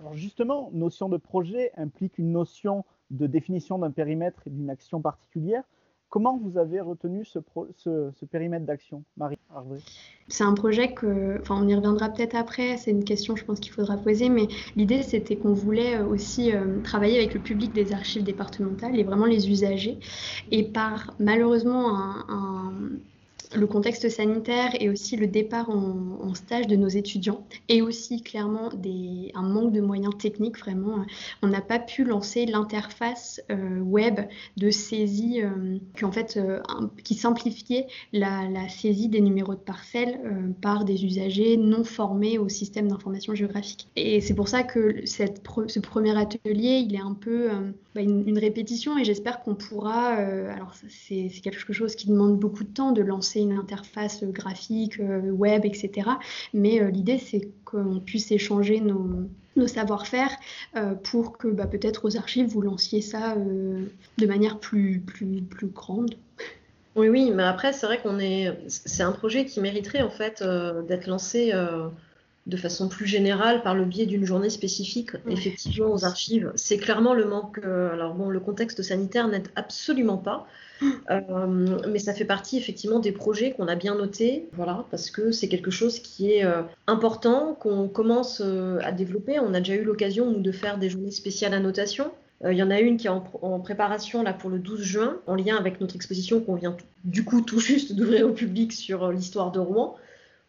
Alors 0.00 0.14
justement, 0.14 0.70
notion 0.72 1.08
de 1.08 1.16
projet 1.16 1.72
implique 1.76 2.18
une 2.18 2.32
notion 2.32 2.84
de 3.10 3.26
définition 3.26 3.78
d'un 3.78 3.90
périmètre 3.90 4.42
et 4.46 4.50
d'une 4.50 4.70
action 4.70 5.00
particulière. 5.00 5.62
Comment 6.14 6.36
vous 6.36 6.58
avez 6.58 6.80
retenu 6.80 7.24
ce, 7.24 7.40
périmètre 8.30 8.64
d'action, 8.64 9.02
Marie 9.16 9.36
C'est 10.28 10.44
un 10.44 10.54
projet 10.54 10.92
que, 10.94 11.40
enfin, 11.40 11.60
on 11.60 11.66
y 11.66 11.74
reviendra 11.74 12.08
peut-être 12.08 12.36
après. 12.36 12.76
C'est 12.76 12.92
une 12.92 13.02
question, 13.02 13.34
je 13.34 13.44
pense 13.44 13.58
qu'il 13.58 13.72
faudra 13.72 13.96
poser, 13.96 14.28
mais 14.28 14.46
l'idée 14.76 15.02
c'était 15.02 15.34
qu'on 15.34 15.54
voulait 15.54 15.96
euh, 15.96 16.06
aussi 16.06 16.54
euh, 16.54 16.80
travailler 16.84 17.18
avec 17.18 17.34
le 17.34 17.40
public 17.40 17.72
des 17.72 17.92
archives 17.92 18.22
départementales 18.22 18.96
et 18.96 19.02
vraiment 19.02 19.26
les 19.26 19.50
usagers. 19.50 19.98
Et 20.52 20.62
par 20.62 21.16
malheureusement 21.18 21.98
un 21.98 22.72
le 23.54 23.66
contexte 23.66 24.08
sanitaire 24.08 24.70
et 24.80 24.88
aussi 24.88 25.16
le 25.16 25.26
départ 25.26 25.70
en, 25.70 26.34
stage 26.34 26.66
de 26.66 26.74
nos 26.74 26.88
étudiants 26.88 27.46
et 27.68 27.80
aussi 27.80 28.20
clairement 28.20 28.70
des, 28.70 29.30
un 29.34 29.42
manque 29.42 29.72
de 29.72 29.80
moyens 29.80 30.16
techniques 30.18 30.58
vraiment. 30.58 31.04
On 31.42 31.46
n'a 31.46 31.60
pas 31.60 31.78
pu 31.78 32.02
lancer 32.02 32.44
l'interface 32.44 33.40
euh, 33.50 33.78
web 33.80 34.20
de 34.56 34.70
saisie 34.70 35.42
euh, 35.42 35.78
qui, 35.96 36.04
en 36.04 36.10
fait, 36.10 36.36
euh, 36.36 36.60
qui 37.04 37.14
simplifiait 37.14 37.86
la, 38.12 38.68
saisie 38.68 39.08
des 39.08 39.20
numéros 39.20 39.54
de 39.54 39.60
parcelles 39.60 40.18
par 40.60 40.84
des 40.84 41.04
usagers 41.04 41.56
non 41.56 41.84
formés 41.84 42.38
au 42.38 42.48
système 42.48 42.88
d'information 42.88 43.34
géographique. 43.34 43.88
Et 43.94 44.20
c'est 44.20 44.34
pour 44.34 44.48
ça 44.48 44.62
que 44.62 45.04
cette 45.04 45.42
ce 45.68 45.78
premier 45.78 46.16
atelier, 46.18 46.84
il 46.86 46.94
est 46.94 47.00
un 47.00 47.14
peu 47.14 47.48
bah, 47.94 48.00
une, 48.00 48.26
une, 48.26 48.38
répétition 48.38 48.98
et 48.98 49.04
j'espère 49.04 49.42
qu'on 49.42 49.54
pourra, 49.54 50.08
alors 50.08 50.74
c'est 50.88 51.28
quelque 51.42 51.72
chose 51.72 51.94
qui 51.94 52.08
demande 52.08 52.38
beaucoup 52.38 52.64
de 52.64 52.68
temps 52.68 52.92
de 52.92 53.02
lancer 53.02 53.43
une 53.44 53.58
interface 53.58 54.24
graphique, 54.24 54.98
euh, 55.00 55.30
web, 55.30 55.64
etc. 55.64 56.10
Mais 56.52 56.80
euh, 56.80 56.90
l'idée, 56.90 57.18
c'est 57.18 57.48
qu'on 57.64 58.00
puisse 58.00 58.32
échanger 58.32 58.80
nos, 58.80 59.28
savoir-faire 59.66 60.30
euh, 60.76 60.94
pour 60.94 61.38
que 61.38 61.48
bah, 61.48 61.66
peut-être 61.66 62.04
aux 62.04 62.16
archives, 62.16 62.46
vous 62.46 62.60
lanciez 62.60 63.00
ça 63.00 63.36
de 63.36 64.26
manière 64.26 64.58
plus, 64.58 65.00
plus, 65.00 65.42
plus 65.42 65.68
grande. 65.68 66.16
Oui, 66.96 67.08
oui, 67.08 67.30
mais 67.32 67.44
après, 67.44 67.72
c'est 67.72 67.86
vrai 67.86 68.00
qu'on 68.00 68.18
est. 68.18 68.52
C'est 68.68 69.02
un 69.02 69.12
projet 69.12 69.44
qui 69.44 69.60
mériterait 69.60 70.02
en 70.02 70.10
fait 70.10 70.44
d'être 70.86 71.06
lancé 71.06 71.52
de 72.46 72.56
façon 72.58 72.88
plus 72.88 73.06
générale 73.06 73.62
par 73.62 73.74
le 73.74 73.86
biais 73.86 74.04
d'une 74.04 74.26
journée 74.26 74.50
spécifique 74.50 75.12
effectivement 75.28 75.90
aux 75.90 76.04
archives. 76.04 76.52
C'est 76.56 76.76
clairement 76.76 77.14
le 77.14 77.24
manque. 77.24 77.58
Euh, 77.64 77.92
alors 77.92 78.14
bon, 78.14 78.28
le 78.28 78.38
contexte 78.38 78.82
sanitaire 78.82 79.28
n'aide 79.28 79.48
absolument 79.56 80.18
pas, 80.18 80.46
euh, 81.10 81.78
mais 81.88 81.98
ça 81.98 82.12
fait 82.12 82.26
partie 82.26 82.58
effectivement 82.58 82.98
des 82.98 83.12
projets 83.12 83.52
qu'on 83.52 83.66
a 83.66 83.76
bien 83.76 83.94
notés, 83.94 84.46
voilà, 84.52 84.84
parce 84.90 85.10
que 85.10 85.32
c'est 85.32 85.48
quelque 85.48 85.70
chose 85.70 86.00
qui 86.00 86.32
est 86.32 86.44
euh, 86.44 86.60
important, 86.86 87.54
qu'on 87.54 87.88
commence 87.88 88.42
à 88.82 88.92
développer. 88.92 89.40
On 89.40 89.54
a 89.54 89.60
déjà 89.60 89.76
eu 89.76 89.84
l'occasion 89.84 90.30
de 90.32 90.52
faire 90.52 90.78
des 90.78 90.90
journées 90.90 91.12
spéciales 91.12 91.54
annotation. 91.54 92.10
Il 92.46 92.58
y 92.58 92.62
en 92.62 92.70
a 92.70 92.78
une 92.80 92.98
qui 92.98 93.06
est 93.06 93.10
en, 93.10 93.60
préparation 93.60 94.22
là 94.22 94.34
pour 94.34 94.50
le 94.50 94.58
12 94.58 94.82
juin, 94.82 95.16
en 95.26 95.34
lien 95.34 95.56
avec 95.56 95.80
notre 95.80 95.96
exposition 95.96 96.40
qu'on 96.40 96.56
vient 96.56 96.76
du 97.04 97.24
coup 97.24 97.40
tout 97.40 97.58
juste 97.58 97.94
d'ouvrir 97.94 98.26
au 98.26 98.32
public 98.32 98.72
sur 98.74 99.10
l'histoire 99.10 99.50
de 99.50 99.60
Rouen 99.60 99.96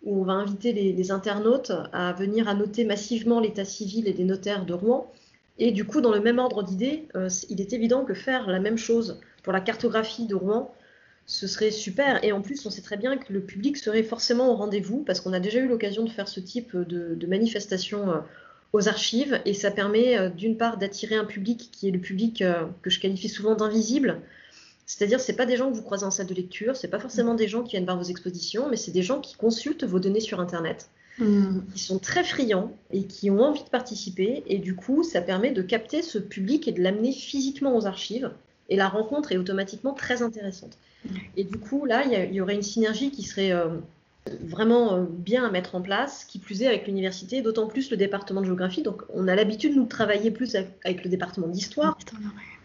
où 0.04 0.22
on 0.22 0.24
va 0.24 0.34
inviter 0.34 0.72
les, 0.74 1.12
internautes 1.12 1.72
à 1.92 2.14
venir 2.14 2.48
annoter 2.48 2.86
massivement 2.86 3.40
l'état 3.40 3.66
civil 3.66 4.08
et 4.08 4.14
des 4.14 4.24
notaires 4.24 4.66
de 4.66 4.74
Rouen. 4.74 5.12
Et 5.58 5.72
du 5.72 5.86
coup, 5.86 6.02
dans 6.02 6.14
le 6.14 6.20
même 6.20 6.40
ordre 6.40 6.64
d'idées, 6.64 7.08
euh, 7.16 7.30
il 7.50 7.62
est 7.62 7.74
évident 7.74 8.06
que 8.06 8.14
faire 8.14 8.48
la 8.48 8.60
même 8.60 8.78
chose 8.78 9.20
pour 9.44 9.54
la 9.54 9.62
cartographie 9.62 10.28
de 10.28 10.36
Rouen, 10.36 10.74
ce 11.26 11.48
serait 11.48 11.72
super. 11.72 12.24
Et 12.24 12.32
en 12.32 12.42
plus, 12.42 12.66
on 12.66 12.70
sait 12.70 12.82
très 12.82 12.98
bien 12.98 13.18
que 13.18 13.34
le 13.34 13.42
public 13.42 13.78
serait 13.78 14.04
forcément 14.04 14.52
au 14.52 14.56
rendez-vous, 14.56 15.04
parce 15.04 15.22
qu'on 15.22 15.34
a 15.34 15.40
déjà 15.40 15.60
eu 15.60 15.68
l'occasion 15.68 16.04
de 16.04 16.10
faire 16.10 16.28
ce 16.28 16.40
type 16.40 16.76
de, 16.76 17.26
manifestation 17.26 18.12
euh, 18.12 18.18
aux 18.74 18.88
archives, 18.88 19.40
et 19.46 19.54
ça 19.54 19.72
permet 19.72 20.18
euh, 20.18 20.30
d'une 20.30 20.58
part 20.58 20.78
d'attirer 20.78 21.16
un 21.16 21.26
public 21.26 21.70
qui 21.72 21.88
est 21.88 21.92
le 21.92 22.00
public 22.00 22.44
que 22.82 22.90
je 22.90 23.00
qualifie 23.00 23.30
souvent 23.30 23.56
d'invisible, 23.56 24.22
c'est-à-dire, 24.86 25.20
c'est 25.20 25.36
pas 25.36 25.46
des 25.46 25.58
gens 25.58 25.70
que 25.70 25.76
vous 25.76 25.82
croisez 25.82 26.06
en 26.06 26.12
salle 26.12 26.28
de 26.28 26.34
lecture, 26.34 26.76
c'est 26.76 26.88
pas 26.88 27.00
forcément 27.00 27.34
des 27.34 27.48
gens 27.48 27.64
qui 27.64 27.72
viennent 27.72 27.86
voir 27.86 27.98
vos 27.98 28.04
expositions, 28.04 28.70
mais 28.70 28.78
c'est 28.78 28.92
des 28.92 29.02
gens 29.02 29.20
qui 29.20 29.36
consultent 29.36 29.84
vos 29.84 30.00
données 30.00 30.20
sur 30.20 30.40
Internet, 30.40 30.90
mm. 31.18 31.62
qui 31.74 31.80
sont 31.80 31.98
très 31.98 32.24
friands 32.24 32.72
et 32.92 33.06
qui 33.06 33.32
ont 33.32 33.42
envie 33.42 33.64
de 33.64 33.70
participer. 33.70 34.44
Et 34.46 34.60
du 34.60 34.76
coup, 34.76 35.04
ça 35.04 35.22
permet 35.22 35.52
de 35.52 35.64
capter 35.64 36.04
ce 36.04 36.20
public 36.20 36.68
et 36.68 36.72
de 36.72 36.84
l'amener 36.84 37.12
physiquement 37.12 37.76
aux 37.76 37.88
archives. 37.88 38.32
Et 38.70 38.76
la 38.76 38.88
rencontre 38.88 39.32
est 39.32 39.38
automatiquement 39.38 39.94
très 39.94 40.22
intéressante. 40.22 40.78
Mm. 41.04 41.10
Et 41.38 41.44
du 41.46 41.58
coup, 41.58 41.86
là, 41.86 42.04
il 42.06 42.36
y, 42.36 42.42
aurait 42.42 42.56
une 42.56 42.62
synergie 42.62 43.10
qui 43.10 43.24
serait 43.24 43.52
euh, 43.52 43.70
vraiment 44.42 44.98
euh, 44.98 45.06
bien 45.10 45.44
à 45.46 45.50
mettre 45.50 45.74
en 45.74 45.82
place, 45.82 46.26
qui 46.26 46.38
plus 46.38 46.62
est 46.62 46.68
avec 46.68 46.86
l'université, 46.86 47.42
d'autant 47.42 47.66
plus 47.66 47.90
le 47.90 47.98
département 47.98 48.42
de 48.42 48.46
géographie. 48.46 48.84
Donc, 48.84 49.02
on 49.16 49.28
a 49.28 49.34
l'habitude, 49.34 49.76
nous, 49.76 49.86
de 49.86 49.90
travailler 49.90 50.30
plus 50.30 50.56
avec 50.56 51.04
le 51.04 51.10
département 51.10 51.48
d'histoire 51.48 51.98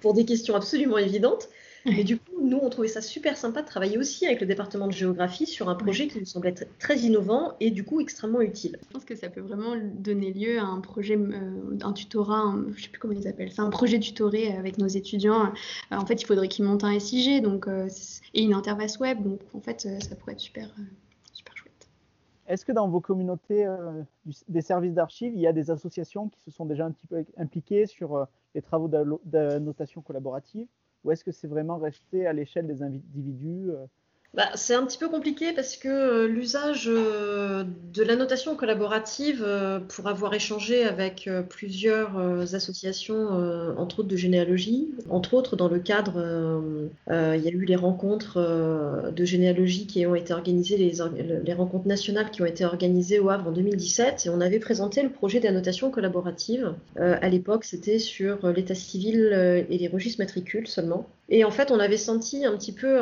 pour 0.02 0.12
des 0.12 0.26
questions 0.26 0.54
absolument 0.54 0.98
évidentes. 0.98 1.48
Et 1.86 2.04
du 2.04 2.18
coup, 2.18 2.40
nous, 2.42 2.58
on 2.58 2.68
trouvait 2.68 2.88
ça 2.88 3.00
super 3.00 3.38
sympa 3.38 3.62
de 3.62 3.66
travailler 3.66 3.96
aussi 3.96 4.26
avec 4.26 4.40
le 4.40 4.46
département 4.46 4.86
de 4.86 4.92
géographie 4.92 5.46
sur 5.46 5.70
un 5.70 5.74
projet 5.74 6.08
qui 6.08 6.18
nous 6.18 6.26
semblait 6.26 6.54
très 6.78 6.98
innovant 6.98 7.54
et 7.60 7.70
du 7.70 7.84
coup 7.84 8.00
extrêmement 8.00 8.42
utile. 8.42 8.78
Je 8.82 8.92
pense 8.92 9.04
que 9.04 9.14
ça 9.14 9.30
peut 9.30 9.40
vraiment 9.40 9.76
donner 9.94 10.32
lieu 10.32 10.58
à 10.58 10.64
un 10.64 10.80
projet, 10.80 11.16
euh, 11.16 11.78
un 11.80 11.92
tutorat, 11.92 12.54
je 12.68 12.76
je 12.76 12.82
sais 12.84 12.88
plus 12.90 12.98
comment 12.98 13.14
ils 13.14 13.28
appellent, 13.28 13.52
c'est 13.52 13.60
un 13.60 13.70
projet 13.70 13.98
tutoré 13.98 14.54
avec 14.56 14.78
nos 14.78 14.88
étudiants. 14.88 15.52
Euh, 15.92 15.96
en 15.96 16.04
fait, 16.04 16.20
il 16.20 16.26
faudrait 16.26 16.48
qu'ils 16.48 16.64
montent 16.64 16.84
un 16.84 16.98
SIG 16.98 17.42
donc, 17.42 17.66
euh, 17.66 17.88
et 18.34 18.42
une 18.42 18.52
interface 18.52 18.98
web, 18.98 19.22
donc 19.22 19.40
en 19.54 19.60
fait, 19.60 19.80
ça 19.80 20.16
pourrait 20.16 20.32
être 20.32 20.40
super, 20.40 20.74
super 21.32 21.56
chouette. 21.56 21.88
Est-ce 22.46 22.66
que 22.66 22.72
dans 22.72 22.88
vos 22.88 23.00
communautés 23.00 23.66
des 24.48 24.60
services 24.60 24.94
d'archives, 24.94 25.32
il 25.34 25.40
y 25.40 25.46
a 25.46 25.52
des 25.52 25.70
associations 25.70 26.28
qui 26.28 26.40
se 26.40 26.50
sont 26.50 26.66
déjà 26.66 26.84
un 26.84 26.90
petit 26.90 27.06
peu 27.06 27.24
impliquées 27.38 27.86
sur 27.86 28.26
les 28.54 28.60
travaux 28.60 28.90
d'annotation 29.24 30.02
collaborative? 30.02 30.66
Ou 31.04 31.10
est-ce 31.10 31.24
que 31.24 31.32
c'est 31.32 31.48
vraiment 31.48 31.78
resté 31.78 32.26
à 32.26 32.32
l'échelle 32.32 32.66
des 32.66 32.82
individus 32.82 33.70
euh, 33.70 33.86
bah, 34.32 34.48
c'est 34.54 34.74
un 34.74 34.86
petit 34.86 34.96
peu 34.96 35.08
compliqué 35.08 35.52
parce 35.52 35.76
que 35.76 35.88
euh, 35.88 36.28
l'usage 36.28 36.84
euh, 36.86 37.64
de 37.92 38.04
la 38.04 38.14
notation 38.14 38.54
collaborative, 38.54 39.42
euh, 39.44 39.80
pour 39.80 40.06
avoir 40.06 40.32
échangé 40.34 40.84
avec 40.84 41.28
plusieurs 41.48 42.16
associations, 42.54 43.28
entre 43.76 44.00
autres 44.00 44.08
de 44.08 44.16
généalogie, 44.16 44.88
entre 45.08 45.34
autres 45.34 45.56
dans 45.56 45.68
le 45.68 45.80
cadre, 45.80 46.62
il 47.08 47.42
y 47.42 47.48
a 47.48 47.50
eu 47.50 47.64
les 47.64 47.76
rencontres 47.76 49.10
de 49.10 49.24
généalogie 49.24 49.86
qui 49.86 50.06
ont 50.06 50.14
été 50.14 50.32
organisées, 50.32 50.76
les, 50.76 50.92
les, 51.44 51.52
rencontres 51.54 51.88
nationales 51.88 52.30
qui 52.30 52.42
ont 52.42 52.46
été 52.46 52.64
organisées 52.64 53.18
au 53.18 53.30
Havre 53.30 53.48
en 53.48 53.52
2017, 53.52 54.26
et 54.26 54.28
on 54.30 54.40
avait 54.40 54.60
présenté 54.60 55.02
le 55.02 55.10
projet 55.10 55.40
d'annotation 55.40 55.90
collaborative. 55.90 56.74
à 56.96 57.28
l'époque, 57.28 57.64
c'était 57.64 57.98
sur 57.98 58.46
l'état 58.52 58.74
civil 58.74 59.66
et 59.68 59.78
les 59.78 59.88
registres 59.88 60.20
matricules 60.20 60.68
seulement. 60.68 61.08
Et 61.28 61.44
en 61.44 61.50
fait, 61.50 61.70
on 61.70 61.78
avait 61.78 61.96
senti 61.96 62.44
un 62.44 62.56
petit 62.56 62.72
peu 62.72 63.00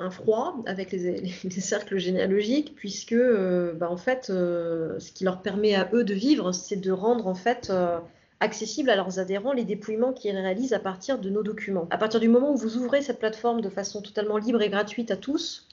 un 0.00 0.10
froid 0.10 0.56
avec 0.66 0.92
les, 0.92 1.50
cercles 1.50 1.98
généalogiques, 1.98 2.74
puisque 2.74 3.12
euh, 3.12 3.72
bah, 3.74 3.90
en 3.90 3.96
fait, 3.96 4.28
euh, 4.30 4.98
ce 4.98 5.12
qui 5.12 5.24
leur 5.24 5.42
permet 5.42 5.74
à 5.74 5.88
eux 5.92 6.04
de 6.04 6.14
vivre, 6.14 6.52
c'est 6.52 6.76
de 6.76 6.90
rendre 6.90 7.26
en 7.26 7.34
fait 7.34 7.68
euh, 7.70 7.98
accessible 8.40 8.90
à 8.90 8.96
leurs 8.96 9.18
adhérents 9.18 9.52
les 9.52 9.64
dépouillements 9.64 10.12
qu'ils 10.12 10.36
réalisent 10.36 10.72
à 10.72 10.78
partir 10.78 11.18
de 11.18 11.30
nos 11.30 11.42
documents. 11.42 11.86
À 11.90 11.98
partir 11.98 12.20
du 12.20 12.28
moment 12.28 12.52
où 12.52 12.56
vous 12.56 12.76
ouvrez 12.76 13.02
cette 13.02 13.18
plateforme 13.18 13.60
de 13.60 13.68
façon 13.68 14.00
totalement 14.00 14.38
libre 14.38 14.62
et 14.62 14.70
gratuite 14.70 15.10
à 15.10 15.16
tous, 15.16 15.68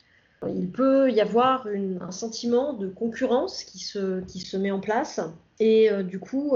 il 0.48 0.70
peut 0.70 1.10
y 1.10 1.20
avoir 1.20 1.66
un 2.00 2.12
sentiment 2.12 2.74
de 2.74 2.88
concurrence 2.88 3.64
qui 3.64 3.80
se, 3.80 4.22
qui 4.26 4.40
se 4.40 4.56
met 4.56 4.70
en 4.70 4.80
place. 4.80 5.20
Et 5.60 5.90
du 6.04 6.20
coup, 6.20 6.54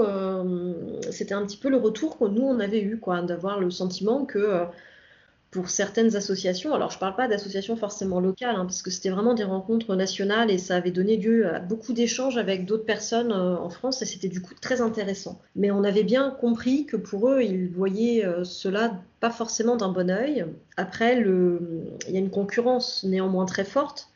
c'était 1.10 1.34
un 1.34 1.44
petit 1.44 1.56
peu 1.56 1.68
le 1.68 1.78
retour 1.78 2.16
que 2.16 2.26
nous, 2.26 2.42
on 2.42 2.60
avait 2.60 2.80
eu, 2.80 3.00
quoi, 3.00 3.22
d'avoir 3.22 3.58
le 3.58 3.72
sentiment 3.72 4.24
que 4.24 4.66
pour 5.52 5.68
certaines 5.68 6.16
associations, 6.16 6.74
alors 6.74 6.90
je 6.90 6.96
ne 6.96 7.00
parle 7.00 7.14
pas 7.14 7.28
d'associations 7.28 7.76
forcément 7.76 8.20
locales, 8.20 8.56
hein, 8.56 8.64
parce 8.64 8.80
que 8.80 8.90
c'était 8.90 9.10
vraiment 9.10 9.34
des 9.34 9.44
rencontres 9.44 9.94
nationales 9.94 10.50
et 10.50 10.56
ça 10.56 10.76
avait 10.76 10.90
donné 10.90 11.18
lieu 11.18 11.46
à 11.46 11.60
beaucoup 11.60 11.92
d'échanges 11.92 12.38
avec 12.38 12.64
d'autres 12.64 12.86
personnes 12.86 13.32
euh, 13.32 13.58
en 13.58 13.68
France 13.68 14.00
et 14.00 14.06
c'était 14.06 14.28
du 14.28 14.40
coup 14.40 14.54
très 14.58 14.80
intéressant. 14.80 15.42
Mais 15.54 15.70
on 15.70 15.84
avait 15.84 16.04
bien 16.04 16.30
compris 16.30 16.86
que 16.86 16.96
pour 16.96 17.28
eux, 17.28 17.42
ils 17.42 17.68
voyaient 17.68 18.24
euh, 18.24 18.44
cela 18.44 18.98
pas 19.20 19.28
forcément 19.28 19.76
d'un 19.76 19.90
bon 19.90 20.10
oeil. 20.10 20.46
Après, 20.78 21.18
il 21.18 22.14
y 22.14 22.16
a 22.16 22.18
une 22.18 22.30
concurrence 22.30 23.04
néanmoins 23.04 23.44
très 23.44 23.64
forte 23.64 24.08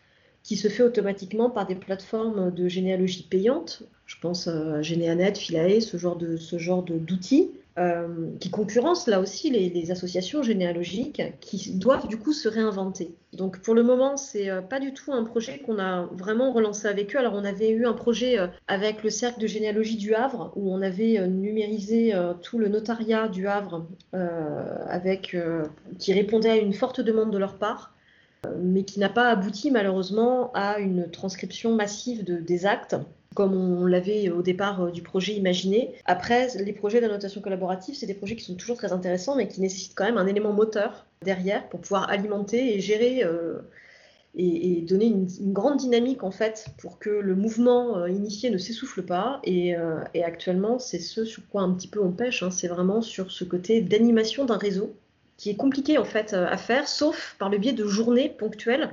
qui 0.42 0.56
se 0.56 0.68
fait 0.68 0.84
automatiquement 0.84 1.50
par 1.50 1.66
des 1.66 1.74
plateformes 1.74 2.50
de 2.50 2.66
généalogie 2.66 3.26
payantes. 3.28 3.82
Je 4.06 4.16
pense 4.22 4.48
à 4.48 4.80
Généanet, 4.80 5.34
Philae, 5.34 5.82
ce 5.82 5.98
genre 5.98 6.16
d'outils. 6.16 7.50
Euh, 7.78 8.30
qui 8.40 8.48
concurrencent 8.48 9.06
là 9.06 9.20
aussi 9.20 9.50
les, 9.50 9.90
associations 9.90 10.42
généalogiques 10.42 11.22
qui 11.40 11.72
doivent 11.72 12.08
du 12.08 12.16
coup 12.18 12.32
se 12.32 12.48
réinventer. 12.48 13.14
Donc 13.34 13.60
pour 13.60 13.74
le 13.74 13.82
moment, 13.82 14.16
c'est 14.16 14.48
euh, 14.48 14.62
pas 14.62 14.80
du 14.80 14.94
tout 14.94 15.12
un 15.12 15.24
projet 15.24 15.58
qu'on 15.58 15.78
a 15.78 16.06
vraiment 16.12 16.52
relancé 16.52 16.88
avec 16.88 17.14
eux. 17.14 17.18
Alors 17.18 17.34
on 17.34 17.44
avait 17.44 17.68
eu 17.68 17.84
un 17.84 17.92
projet 17.92 18.38
euh, 18.38 18.46
avec 18.66 19.02
le 19.02 19.10
cercle 19.10 19.42
de 19.42 19.46
généalogie 19.46 19.98
du 19.98 20.14
Havre 20.14 20.52
où 20.56 20.72
on 20.72 20.80
avait 20.80 21.28
numérisé 21.28 22.14
tout 22.40 22.58
le 22.58 22.68
notariat 22.68 23.28
du 23.28 23.46
Havre 23.46 23.86
qui 25.98 26.12
répondait 26.14 26.50
à 26.50 26.56
une 26.56 26.72
forte 26.72 27.02
demande 27.02 27.30
de 27.30 27.38
leur 27.38 27.58
part 27.58 27.94
mais 28.58 28.84
qui 28.84 29.00
n'a 29.00 29.08
pas 29.08 29.28
abouti 29.28 29.70
malheureusement 29.70 30.50
à 30.54 30.78
une 30.78 31.10
transcription 31.10 31.74
massive 31.74 32.24
de, 32.24 32.36
des 32.36 32.64
actes 32.64 32.96
comme 33.36 33.54
on 33.54 33.84
l'avait 33.84 34.30
au 34.30 34.42
départ 34.42 34.82
euh, 34.82 34.90
du 34.90 35.02
projet 35.02 35.34
imaginé. 35.34 35.92
Après, 36.06 36.48
les 36.56 36.72
projets 36.72 37.00
d'annotation 37.00 37.40
collaborative, 37.40 37.94
c'est 37.94 38.06
des 38.06 38.14
projets 38.14 38.34
qui 38.34 38.44
sont 38.44 38.56
toujours 38.56 38.78
très 38.78 38.92
intéressants, 38.92 39.36
mais 39.36 39.46
qui 39.46 39.60
nécessitent 39.60 39.94
quand 39.94 40.06
même 40.06 40.16
un 40.16 40.26
élément 40.26 40.52
moteur 40.52 41.06
derrière 41.22 41.68
pour 41.68 41.80
pouvoir 41.80 42.10
alimenter 42.10 42.74
et 42.74 42.80
gérer 42.80 43.22
euh, 43.22 43.58
et, 44.34 44.80
donner 44.82 45.06
une, 45.06 45.28
grande 45.52 45.76
dynamique 45.76 46.22
en 46.24 46.30
fait 46.30 46.66
pour 46.78 46.98
que 46.98 47.10
le 47.10 47.34
mouvement 47.34 47.98
euh, 47.98 48.08
initié 48.08 48.50
ne 48.50 48.58
s'essouffle 48.58 49.02
pas. 49.02 49.40
Et, 49.44 49.74
actuellement, 50.24 50.78
c'est 50.78 50.98
ce 50.98 51.24
sur 51.24 51.46
quoi 51.48 51.60
un 51.60 51.72
petit 51.74 51.88
peu 51.88 52.02
on 52.02 52.12
pêche. 52.12 52.42
Hein. 52.42 52.50
c'est 52.50 52.68
vraiment 52.68 53.02
sur 53.02 53.30
ce 53.30 53.44
côté 53.44 53.82
d'animation 53.82 54.46
d'un 54.46 54.58
réseau 54.58 54.94
qui 55.36 55.50
est 55.50 55.56
compliqué 55.56 55.98
en 55.98 56.04
fait 56.04 56.32
à 56.32 56.56
faire, 56.56 56.88
sauf 56.88 57.36
par 57.38 57.50
le 57.50 57.58
biais 57.58 57.74
de 57.74 57.86
journées 57.86 58.30
ponctuelles 58.30 58.90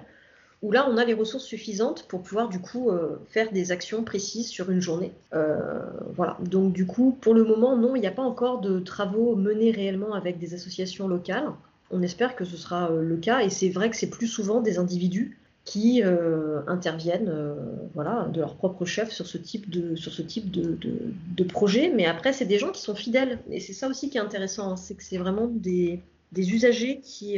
où 0.63 0.71
là, 0.71 0.87
on 0.89 0.95
a 0.95 1.03
les 1.03 1.13
ressources 1.13 1.43
suffisantes 1.43 2.07
pour 2.07 2.23
pouvoir 2.23 2.47
du 2.47 2.59
coup 2.59 2.89
euh, 2.89 3.19
faire 3.27 3.51
des 3.51 3.73
actions 3.73 4.01
précises 4.03 4.47
sur 4.47 4.71
une 4.71 4.79
journée. 4.79 5.11
Euh, 5.33 5.59
voilà. 6.15 6.37
Donc 6.39 6.71
du 6.71 6.85
coup, 6.85 7.17
pour 7.19 7.33
le 7.33 7.43
moment, 7.43 7.75
non, 7.75 7.97
il 7.97 7.99
n'y 7.99 8.07
a 8.07 8.11
pas 8.11 8.23
encore 8.23 8.61
de 8.61 8.79
travaux 8.79 9.35
menés 9.35 9.71
réellement 9.71 10.13
avec 10.13 10.39
des 10.39 10.53
associations 10.53 11.09
locales. 11.09 11.51
On 11.91 12.01
espère 12.01 12.37
que 12.37 12.45
ce 12.45 12.55
sera 12.55 12.89
euh, 12.89 13.01
le 13.01 13.17
cas, 13.17 13.41
et 13.41 13.49
c'est 13.49 13.69
vrai 13.69 13.89
que 13.89 13.97
c'est 13.97 14.09
plus 14.09 14.27
souvent 14.27 14.61
des 14.61 14.79
individus 14.79 15.37
qui 15.65 16.03
interviennent 16.67 17.33
voilà, 17.93 18.27
de 18.33 18.41
leur 18.41 18.55
propre 18.55 18.83
chef 18.83 19.11
sur 19.11 19.25
ce 19.25 19.37
type 19.37 19.69
de, 19.69 19.95
sur 19.95 20.11
ce 20.11 20.21
type 20.21 20.51
de, 20.51 20.77
de, 20.77 21.43
projet. 21.45 21.89
Mais 21.95 22.05
après, 22.05 22.33
c'est 22.33 22.43
des 22.43 22.59
gens 22.59 22.71
qui 22.71 22.81
sont 22.81 22.95
fidèles. 22.95 23.39
Et 23.49 23.61
c'est 23.61 23.71
ça 23.71 23.87
aussi 23.87 24.09
qui 24.09 24.17
est 24.17 24.21
intéressant, 24.21 24.73
hein, 24.73 24.75
c'est 24.75 24.93
que 24.93 25.03
c'est 25.03 25.17
vraiment 25.17 25.47
des, 25.47 26.01
des 26.33 26.51
usagers 26.51 26.99
qui 26.99 27.37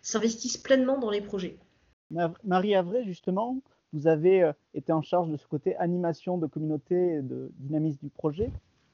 s'investissent 0.00 0.56
pleinement 0.56 0.98
dans 0.98 1.10
les 1.10 1.20
projets. 1.20 1.58
Marie 2.44 2.74
Avray, 2.74 3.04
justement, 3.04 3.58
vous 3.92 4.06
avez 4.06 4.42
euh, 4.42 4.52
été 4.74 4.92
en 4.92 5.02
charge 5.02 5.28
de 5.28 5.36
ce 5.36 5.46
côté 5.46 5.76
animation 5.76 6.38
de 6.38 6.46
communauté 6.46 7.14
et 7.14 7.22
de 7.22 7.50
dynamisme 7.58 8.00
du 8.02 8.10
projet. 8.10 8.50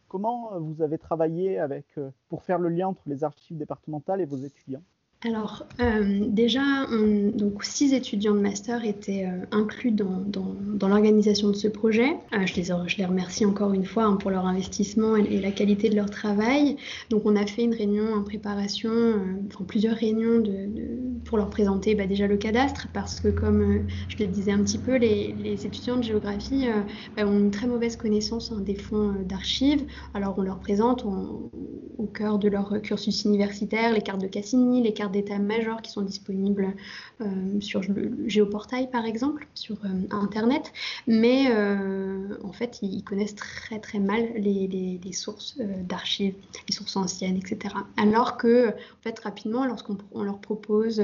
Comment 0.08 0.52
euh, 0.54 0.58
vous 0.58 0.82
avez 0.82 0.98
travaillé 0.98 1.58
avec, 1.58 1.87
euh, 1.98 2.10
pour 2.28 2.42
faire 2.42 2.58
le 2.58 2.68
lien 2.68 2.88
entre 2.88 3.02
les 3.06 3.25
archives 3.25 3.56
départementales 3.56 4.20
et 4.20 4.25
vos 4.25 4.38
étudiants? 4.38 4.82
Alors, 5.26 5.66
euh, 5.80 6.26
déjà, 6.28 6.87
donc, 7.34 7.64
six 7.64 7.92
étudiants 7.92 8.37
de 8.37 8.40
master 8.40 8.84
étaient 8.84 9.26
euh, 9.26 9.46
inclus 9.50 9.90
dans, 9.90 10.22
l'organisation 10.80 11.48
de 11.48 11.56
ce 11.56 11.66
projet. 11.66 12.10
Euh, 12.32 12.46
je, 12.46 12.54
les, 12.54 12.62
je, 12.62 12.98
les, 12.98 13.04
remercie 13.04 13.44
encore 13.44 13.72
une 13.72 13.84
fois 13.84 14.04
hein, 14.04 14.14
pour 14.14 14.30
leur 14.30 14.46
investissement 14.46 15.16
et, 15.16 15.40
la 15.40 15.50
qualité 15.50 15.90
de 15.90 15.96
leur 15.96 16.08
travail. 16.08 16.76
Donc, 17.10 17.22
on 17.25 17.34
a 17.34 17.44
fait 17.46 17.64
une 17.64 17.75
réunion 17.75 18.14
en 18.14 18.22
préparation, 18.22 18.92
enfin 19.48 19.64
plusieurs 19.66 19.96
réunions 19.96 20.38
de, 20.38 20.68
pour 21.25 21.37
leur 21.37 21.50
présenter 21.50 21.96
bah, 21.96 22.06
déjà 22.06 22.28
le 22.28 22.37
cadastre, 22.37 22.87
parce 22.94 23.18
que, 23.18 23.26
comme 23.26 23.88
je 24.08 24.18
le 24.18 24.26
disais 24.26 24.52
un 24.52 24.62
petit 24.62 24.78
peu, 24.78 24.98
les, 24.98 25.34
étudiants 25.66 25.96
de 25.96 26.04
géographie 26.04 26.68
bah, 27.16 27.26
ont 27.26 27.40
une 27.40 27.50
très 27.50 27.66
mauvaise 27.66 27.96
connaissance 27.96 28.52
hein, 28.52 28.60
des 28.60 28.76
fonds 28.76 29.14
d'archives. 29.28 29.82
Alors, 30.14 30.37
on 30.38 30.42
leur 30.42 30.60
présente 30.60 31.04
au 31.04 32.06
cœur 32.06 32.38
de 32.38 32.48
leur 32.48 32.80
cursus 32.82 33.25
universitaire 33.25 33.92
les 33.92 34.00
cartes 34.00 34.20
de 34.20 34.28
Cassini, 34.28 34.80
les 34.80 34.92
cartes 34.92 35.07
d'état-major 35.10 35.82
qui 35.82 35.90
sont 35.90 36.02
disponibles 36.02 36.74
euh, 37.20 37.60
sur 37.60 37.80
le 37.82 38.12
géoportail 38.26 38.90
par 38.90 39.04
exemple, 39.04 39.46
sur 39.54 39.76
euh, 39.84 39.88
Internet, 40.10 40.72
mais 41.06 41.46
euh, 41.50 42.36
en 42.44 42.52
fait 42.52 42.78
ils, 42.82 43.02
connaissent 43.02 43.34
très 43.34 43.78
très 43.78 43.98
mal 43.98 44.22
les, 44.36 45.00
sources 45.12 45.58
d'archives, 45.58 46.34
les 46.68 46.74
sources 46.74 46.96
anciennes, 46.96 47.36
etc. 47.36 47.74
Alors 47.96 48.36
que 48.36 48.68
en 48.68 49.02
fait 49.02 49.18
rapidement 49.20 49.64
lorsqu'on 49.66 50.22
leur 50.22 50.38
propose 50.38 51.02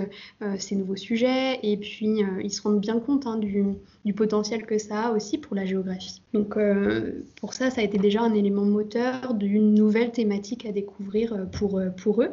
ces 0.59 0.77
nouveaux 0.77 0.97
sujets 0.97 1.59
et 1.63 1.77
puis 1.77 2.23
ils 2.43 2.51
se 2.53 2.63
rendent 2.63 2.81
bien 2.81 3.01
compte 3.01 3.27
hein, 3.27 3.39
du, 3.39 3.65
du, 4.05 4.13
potentiel 4.13 4.67
que 4.67 4.79
ça 4.79 5.07
a 5.07 5.13
aussi 5.13 5.39
pour 5.39 5.57
la 5.57 5.65
géographie. 5.65 6.21
Donc 6.33 6.59
pour 7.41 7.55
ça 7.55 7.71
ça 7.71 7.81
a 7.81 7.85
été 7.85 7.99
déjà 7.99 8.23
un 8.23 8.35
élément 8.35 8.65
moteur 8.65 9.35
d'une 9.35 9.75
nouvelle 9.75 10.13
thématique 10.13 10.67
à 10.67 10.73
découvrir 10.73 11.49
pour, 11.53 11.81
pour 11.97 12.23
eux. 12.23 12.31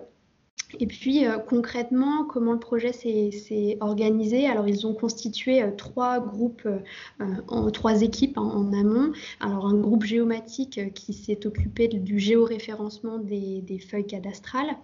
Et 0.79 0.87
puis 0.87 1.25
euh, 1.25 1.37
concrètement, 1.37 2.25
comment 2.25 2.53
le 2.53 2.59
projet 2.59 2.93
s'est 2.93 3.77
organisé? 3.79 4.47
Alors 4.47 4.67
ils 4.67 4.87
ont 4.87 4.93
constitué 4.93 5.61
euh, 5.61 5.71
trois 5.71 6.19
groupes, 6.19 6.65
euh, 6.65 7.25
en, 7.47 7.69
trois 7.71 8.01
équipes 8.01 8.37
hein, 8.37 8.41
en 8.41 8.73
amont. 8.73 9.11
Alors 9.39 9.67
un 9.67 9.75
groupe 9.75 10.03
géomatique 10.03 10.93
qui 10.93 11.13
s'est 11.13 11.45
occupé 11.45 11.87
du 11.87 12.19
géoréférencement 12.19 13.17
des, 13.17 13.79
feuilles 13.79 14.05
cadastrales 14.05 14.77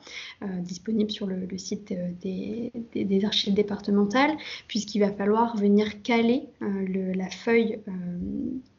disponibles 0.62 1.12
sur 1.12 1.27
le, 1.27 1.58
site 1.58 1.94
des, 2.22 3.25
archives 3.25 3.53
départementales, 3.53 4.36
puisqu'il 4.67 5.00
va 5.00 5.12
falloir 5.12 5.56
venir 5.58 6.01
caler 6.01 6.48
la 6.62 7.29
feuille 7.29 7.79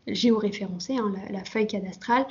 géoréférencée, 0.06 0.96
hein, 0.96 1.12
la, 1.30 1.44
feuille 1.44 1.66
cadastrale, 1.66 2.26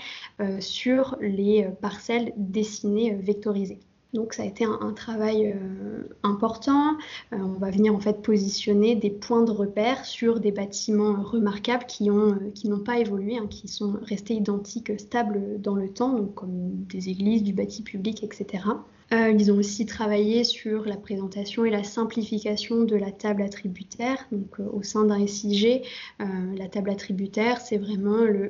sur 0.60 1.18
les 1.22 1.68
parcelles 1.82 2.34
dessinées 2.36 3.16
vectorisées. 3.16 3.80
Donc 4.14 4.34
ça 4.34 4.44
a 4.44 4.46
été 4.46 4.64
un, 4.64 4.94
travail 4.94 5.54
euh, 5.54 6.04
important. 6.24 6.96
Euh, 7.34 7.38
on 7.38 7.60
va 7.60 7.70
venir 7.70 7.94
en 7.94 8.00
fait 8.00 8.22
positionner 8.22 8.96
des 8.96 9.10
points 9.10 9.44
de 9.44 9.52
repère 9.52 10.06
sur 10.06 10.40
des 10.40 10.52
bâtiments 10.52 11.22
remarquables 11.22 11.86
qui 11.86 12.10
euh, 12.10 12.34
n'ont 12.66 12.80
pas 12.80 13.00
évolué, 13.00 13.38
hein, 13.38 13.48
qui 13.50 13.68
sont 13.68 13.98
restés 14.02 14.36
identiques, 14.36 14.98
stables 15.00 15.62
dans 15.62 15.76
le 15.76 15.90
temps, 15.90 16.14
donc 16.14 16.36
comme 16.36 16.86
des 16.86 17.10
églises, 17.10 17.44
du 17.44 17.54
bâti 17.54 17.84
public, 17.84 18.24
etc. 18.24 18.64
ils 19.12 19.52
ont 19.52 19.58
aussi 19.58 19.86
travaillé 19.86 20.44
sur 20.44 20.86
la 20.86 20.98
présentation 20.98 21.66
et 21.66 21.70
la 21.70 21.84
simplification 21.84 22.84
de 22.84 22.96
la 22.96 23.12
table 23.12 23.42
attributaire. 23.42 24.26
Donc, 24.32 24.60
au 24.60 24.84
sein 24.84 25.06
d'un 25.06 25.26
SIG, 25.26 25.82
la 26.20 26.68
table 26.68 26.90
attributaire, 26.90 27.62
c'est 27.62 27.78
vraiment 27.78 28.18
le, 28.18 28.50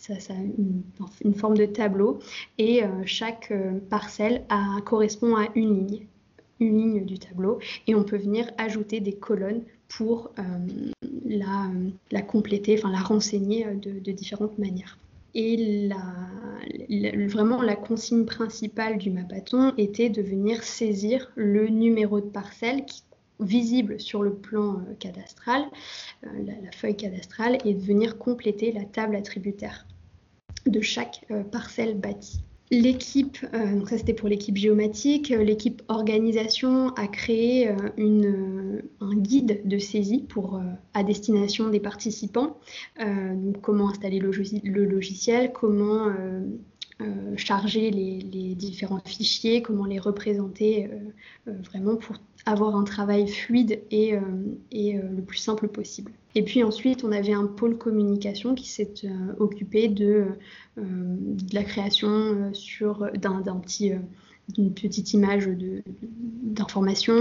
ça, 0.00 0.32
a 0.32 0.36
une, 1.24 1.34
forme 1.34 1.56
de 1.56 1.66
tableau 1.66 2.20
et 2.58 2.82
euh, 2.82 2.88
chaque 3.04 3.50
euh, 3.50 3.78
parcelle 3.90 4.44
correspond 4.84 5.36
à 5.36 5.46
une 5.54 5.86
ligne, 5.86 6.06
une 6.58 6.78
ligne 6.78 7.04
du 7.04 7.18
tableau 7.18 7.58
et 7.86 7.94
on 7.94 8.02
peut 8.02 8.16
venir 8.16 8.50
ajouter 8.56 9.00
des 9.00 9.12
colonnes 9.12 9.62
pour 9.88 10.30
euh, 10.38 10.42
la, 11.26 12.22
compléter, 12.22 12.76
enfin 12.78 12.90
la 12.90 13.00
renseigner 13.00 13.66
de, 13.74 14.12
différentes 14.12 14.58
manières. 14.58 14.98
Et 15.34 15.88
vraiment, 17.28 17.62
la 17.62 17.76
consigne 17.76 18.24
principale 18.24 18.98
du 18.98 19.10
Mapathon 19.10 19.74
était 19.78 20.08
de 20.08 20.22
venir 20.22 20.64
saisir 20.64 21.30
le 21.36 21.68
numéro 21.68 22.20
de 22.20 22.26
parcelle 22.26 22.84
qui 22.84 23.02
visible 23.40 23.98
sur 24.00 24.22
le 24.22 24.34
plan 24.34 24.82
cadastral, 24.98 25.64
la, 26.22 26.70
feuille 26.72 26.96
cadastrale, 26.96 27.58
et 27.64 27.74
de 27.74 27.80
venir 27.80 28.18
compléter 28.18 28.72
la 28.72 28.84
table 28.84 29.16
attributaire 29.16 29.86
de 30.66 30.80
chaque 30.80 31.24
euh, 31.30 31.42
parcelle 31.42 31.98
bâtie. 31.98 32.40
L'équipe, 32.72 33.38
euh, 33.52 33.78
donc 33.78 33.88
ça 33.88 33.98
c'était 33.98 34.14
pour 34.14 34.28
l'équipe 34.28 34.56
géomatique, 34.56 35.32
euh, 35.32 35.42
l'équipe 35.42 35.82
organisation 35.88 36.90
a 36.94 37.08
créé 37.08 37.68
un 37.68 39.14
guide 39.16 39.62
de 39.64 39.78
saisie 39.78 40.24
à 40.94 41.02
destination 41.02 41.68
des 41.68 41.80
participants. 41.80 42.58
comment 43.62 43.90
installer 43.90 44.20
le, 44.20 44.84
logiciel, 44.84 45.52
comment 45.52 46.12
charger 47.36 47.90
les, 47.90 48.54
différents 48.54 49.00
fichiers, 49.04 49.62
comment 49.62 49.86
les 49.86 49.98
représenter 49.98 50.88
vraiment 51.46 51.96
pour 51.96 52.18
avoir 52.46 52.76
un 52.76 52.84
travail 52.84 53.28
fluide 53.28 53.82
et, 53.90 54.12
le 54.72 55.22
plus 55.22 55.38
simple 55.38 55.68
possible. 55.68 56.12
Et 56.34 56.42
puis 56.42 56.62
ensuite, 56.62 57.04
on 57.04 57.12
avait 57.12 57.32
un 57.32 57.46
pôle 57.46 57.76
communication 57.76 58.54
qui 58.54 58.68
s'est 58.68 58.92
euh, 59.04 59.32
occupé 59.38 59.88
de, 59.88 60.26
euh, 60.78 61.16
la 61.52 61.64
création 61.64 62.08
euh, 62.08 62.52
sur 62.52 63.10
d'un 63.14 63.42
petit 63.56 63.92
d'une 64.48 64.74
petite 64.74 65.12
image 65.12 65.48
d'information 66.42 67.14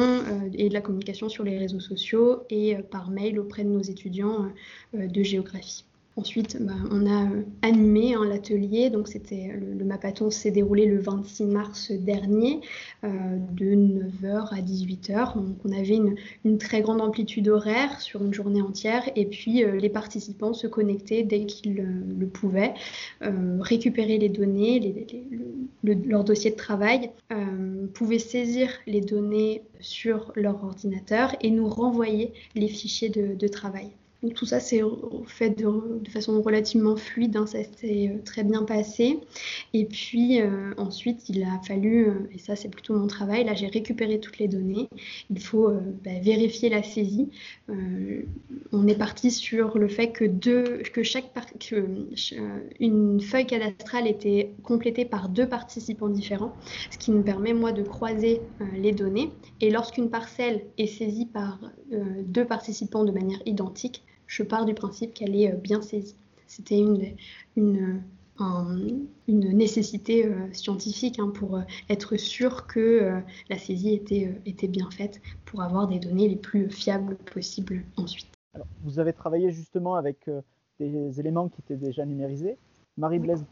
et 0.52 0.68
de 0.68 0.74
la 0.74 0.82
communication 0.82 1.30
sur 1.30 1.44
les 1.44 1.60
réseaux 1.60 1.80
sociaux 1.80 2.42
et 2.50 2.78
par 2.90 3.12
mail 3.12 3.38
auprès 3.38 3.64
de 3.64 3.70
nos 3.70 3.84
étudiants 3.84 4.48
de 4.96 5.22
géographie. 5.22 5.86
Ensuite, 6.20 6.58
bah, 6.60 6.74
on 6.92 7.06
a 7.06 7.32
euh, 7.32 7.44
animé 7.62 8.14
hein, 8.14 8.26
l'atelier. 8.26 8.92
C'était 9.06 9.54
le, 9.58 9.86
Mapathon 9.86 10.30
s'est 10.30 10.52
déroulé 10.52 10.86
le 10.86 11.00
26 11.00 11.46
mars 11.46 11.92
dernier, 11.94 12.60
euh, 13.06 13.08
de 13.54 13.68
9h 13.68 14.54
à 14.54 14.60
18h. 14.60 15.36
Donc, 15.36 15.56
on 15.64 15.72
avait 15.72 15.98
une, 16.44 16.58
très 16.58 16.82
grande 16.82 17.00
amplitude 17.00 17.48
horaire 17.48 18.02
sur 18.02 18.22
une 18.22 18.34
journée 18.34 18.62
entière. 18.62 19.10
Et 19.16 19.28
puis, 19.28 19.64
euh, 19.64 19.78
les 19.78 19.88
participants 19.88 20.52
se 20.52 20.68
connectaient 20.68 21.24
dès 21.24 21.46
qu'ils 21.46 21.76
le 21.76 22.28
pouvaient, 22.28 22.74
récupérer 23.22 24.18
les 24.18 24.28
données, 24.28 25.08
leur 25.84 26.26
dossier 26.26 26.52
de 26.52 26.58
travail, 26.58 27.12
pouvaient 27.94 28.20
saisir 28.20 28.70
les 28.88 29.00
données 29.00 29.62
sur 29.80 30.34
leur 30.36 30.62
ordinateur 30.66 31.34
et 31.42 31.50
nous 31.50 31.70
renvoyer 31.70 32.34
les 32.56 32.68
fichiers 32.68 33.10
de 33.10 33.48
travail. 33.48 33.92
Tout 34.36 34.46
ça 34.46 34.60
s'est 34.60 34.82
fait 35.28 35.50
de, 35.52 36.10
façon 36.10 36.42
relativement 36.42 36.98
fluide, 36.98 37.38
hein, 37.38 37.46
ça 37.46 37.60
s'est 37.64 38.10
euh, 38.10 38.22
très 38.26 38.44
bien 38.44 38.64
passé. 38.64 39.22
Et 39.74 39.86
puis 39.86 40.42
euh, 40.42 40.74
ensuite, 40.76 41.30
il 41.30 41.42
a 41.44 41.58
fallu, 41.66 42.10
euh, 42.10 42.30
et 42.34 42.38
ça 42.38 42.58
c'est 42.58 42.68
plutôt 42.68 42.98
mon 42.98 43.08
travail, 43.08 43.46
là 43.46 43.54
j'ai 43.54 43.68
récupéré 43.68 44.20
toutes 44.20 44.38
les 44.38 44.50
données, 44.50 44.90
il 45.30 45.40
faut 45.40 45.72
bah, 46.04 46.12
vérifier 46.22 46.68
la 46.68 46.84
saisie. 46.84 47.30
on 48.74 48.88
est 48.88 48.98
parti 48.98 49.32
sur 49.32 49.78
le 49.78 49.88
fait 49.88 50.12
que, 50.12 50.28
chaque 51.04 51.32
que, 51.60 51.86
une 52.82 53.22
feuille 53.22 53.46
cadastrale 53.46 54.06
était 54.06 54.52
complétée 54.64 55.06
par 55.06 55.30
deux 55.30 55.48
participants 55.48 56.10
différents, 56.10 56.54
ce 56.92 56.98
qui 56.98 57.12
nous 57.12 57.24
permet 57.24 57.54
moi 57.54 57.72
de 57.72 57.84
croiser 57.84 58.42
les 58.76 58.92
données. 58.92 59.32
Et 59.62 59.70
lorsqu'une 59.70 60.10
parcelle 60.10 60.66
est 60.78 60.88
saisie 60.88 61.26
par 61.26 61.60
deux 62.26 62.46
participants 62.46 63.06
de 63.06 63.12
manière 63.12 63.40
identique, 63.46 64.04
je 64.30 64.44
pars 64.44 64.64
du 64.64 64.74
principe 64.74 65.14
qu'elle 65.14 65.36
est 65.36 65.52
euh, 65.52 65.58
bien 65.58 65.82
saisie. 65.82 66.16
C'était 66.48 66.80
une, 66.80 67.16
une, 67.58 68.02
une, 69.28 69.58
nécessité 69.58 70.26
euh, 70.26 70.54
scientifique 70.54 71.20
hein, 71.20 71.32
pour 71.34 71.58
euh, 71.58 71.62
être 71.90 72.16
sûr 72.16 72.66
que 72.68 73.22
la 73.50 73.58
saisie 73.58 73.94
était, 73.94 74.40
était 74.46 74.68
bien 74.68 74.90
faite 74.92 75.20
pour 75.46 75.62
avoir 75.62 75.88
des 75.88 76.00
données 76.00 76.30
les 76.30 76.38
plus 76.38 76.70
fiables 76.70 77.18
possibles 77.18 77.84
ensuite. 77.98 78.28
Alors, 78.54 78.68
vous 78.84 79.00
avez 79.00 79.14
travaillé 79.14 79.52
justement 79.52 79.96
avec 79.96 80.30
des 80.80 81.20
éléments 81.20 81.50
qui 81.50 81.62
étaient 81.62 81.76
déjà 81.76 82.06
numérisés. 82.06 82.58
Marie-Blaise, 82.98 83.44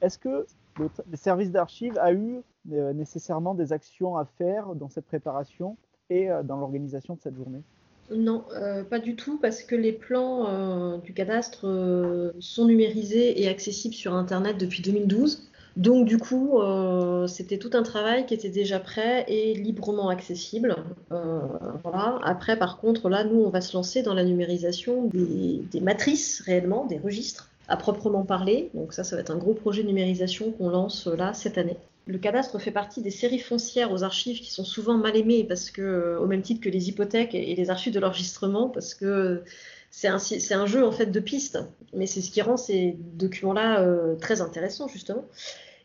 est-ce 0.00 0.18
que 0.18 0.46
le, 0.78 0.90
le 1.10 1.16
service 1.16 1.50
d'archives 1.50 1.96
a 1.98 2.12
eu 2.12 2.40
nécessairement 2.66 3.54
des 3.54 3.72
actions 3.72 4.16
à 4.16 4.24
faire 4.24 4.74
dans 4.74 4.88
cette 4.88 5.06
préparation 5.06 5.76
et 6.10 6.28
dans 6.44 6.58
l'organisation 6.58 7.14
de 7.14 7.20
cette 7.20 7.36
journée? 7.36 7.62
Non, 8.10 8.44
euh, 8.54 8.84
pas 8.84 8.98
du 8.98 9.16
tout, 9.16 9.38
parce 9.38 9.62
que 9.62 9.74
les 9.74 9.92
plans 9.92 10.46
euh, 10.48 10.98
du 10.98 11.12
cadastre 11.12 11.66
euh, 11.66 12.32
sont 12.38 12.64
numérisés 12.64 13.42
et 13.42 13.48
accessibles 13.48 13.94
sur 13.94 14.14
Internet 14.14 14.58
depuis 14.58 14.82
2012. 14.82 15.42
Donc 15.76 16.06
du 16.06 16.16
coup, 16.16 16.58
c'était 17.28 17.58
tout 17.58 17.68
un 17.74 17.82
travail 17.82 18.24
qui 18.24 18.32
était 18.32 18.48
déjà 18.48 18.80
prêt 18.80 19.26
et 19.28 19.52
librement 19.52 20.08
accessible. 20.08 20.74
voilà. 21.10 22.18
Après, 22.22 22.58
par 22.58 22.78
contre, 22.78 23.10
là, 23.10 23.24
nous, 23.24 23.42
on 23.42 23.50
va 23.50 23.60
se 23.60 23.76
lancer 23.76 24.02
dans 24.02 24.14
la 24.14 24.24
numérisation 24.24 25.10
des, 25.12 25.62
des 25.70 25.80
matrices 25.82 26.40
réellement, 26.40 26.86
des 26.86 26.96
registres 26.96 27.50
à 27.68 27.76
proprement 27.76 28.24
parler. 28.24 28.70
Donc 28.72 28.94
ça, 28.94 29.04
ça 29.04 29.16
va 29.16 29.20
être 29.20 29.30
un 29.30 29.36
gros 29.36 29.52
projet 29.52 29.82
de 29.82 29.88
numérisation 29.88 30.50
qu'on 30.52 30.70
lance 30.70 31.08
là 31.08 31.34
cette 31.34 31.58
année. 31.58 31.76
Le 32.06 32.18
cadastre 32.18 32.58
fait 32.60 32.70
partie 32.70 33.02
des 33.02 33.10
séries 33.10 33.40
foncières 33.40 33.90
aux 33.92 34.04
archives 34.04 34.40
qui 34.40 34.52
sont 34.52 34.64
souvent 34.64 34.96
mal 34.96 35.16
aimées 35.16 35.44
parce 35.44 35.70
que, 35.70 36.16
au 36.20 36.26
même 36.26 36.42
titre 36.42 36.60
que 36.60 36.68
les 36.68 36.88
hypothèques 36.88 37.34
et 37.34 37.54
les 37.54 37.70
archives 37.70 37.92
de 37.92 37.98
l'enregistrement, 37.98 38.68
parce 38.68 38.94
que 38.94 39.42
c'est 39.90 40.08
un, 40.54 40.66
jeu 40.66 40.84
en 40.84 40.92
fait 40.92 41.06
de 41.06 41.20
pistes. 41.20 41.58
Mais 41.94 42.06
c'est 42.06 42.20
ce 42.20 42.30
qui 42.30 42.42
rend 42.42 42.56
ces 42.56 42.96
documents-là 43.14 43.80
euh, 43.80 44.14
très 44.16 44.40
intéressants 44.40 44.88
justement. 44.88 45.24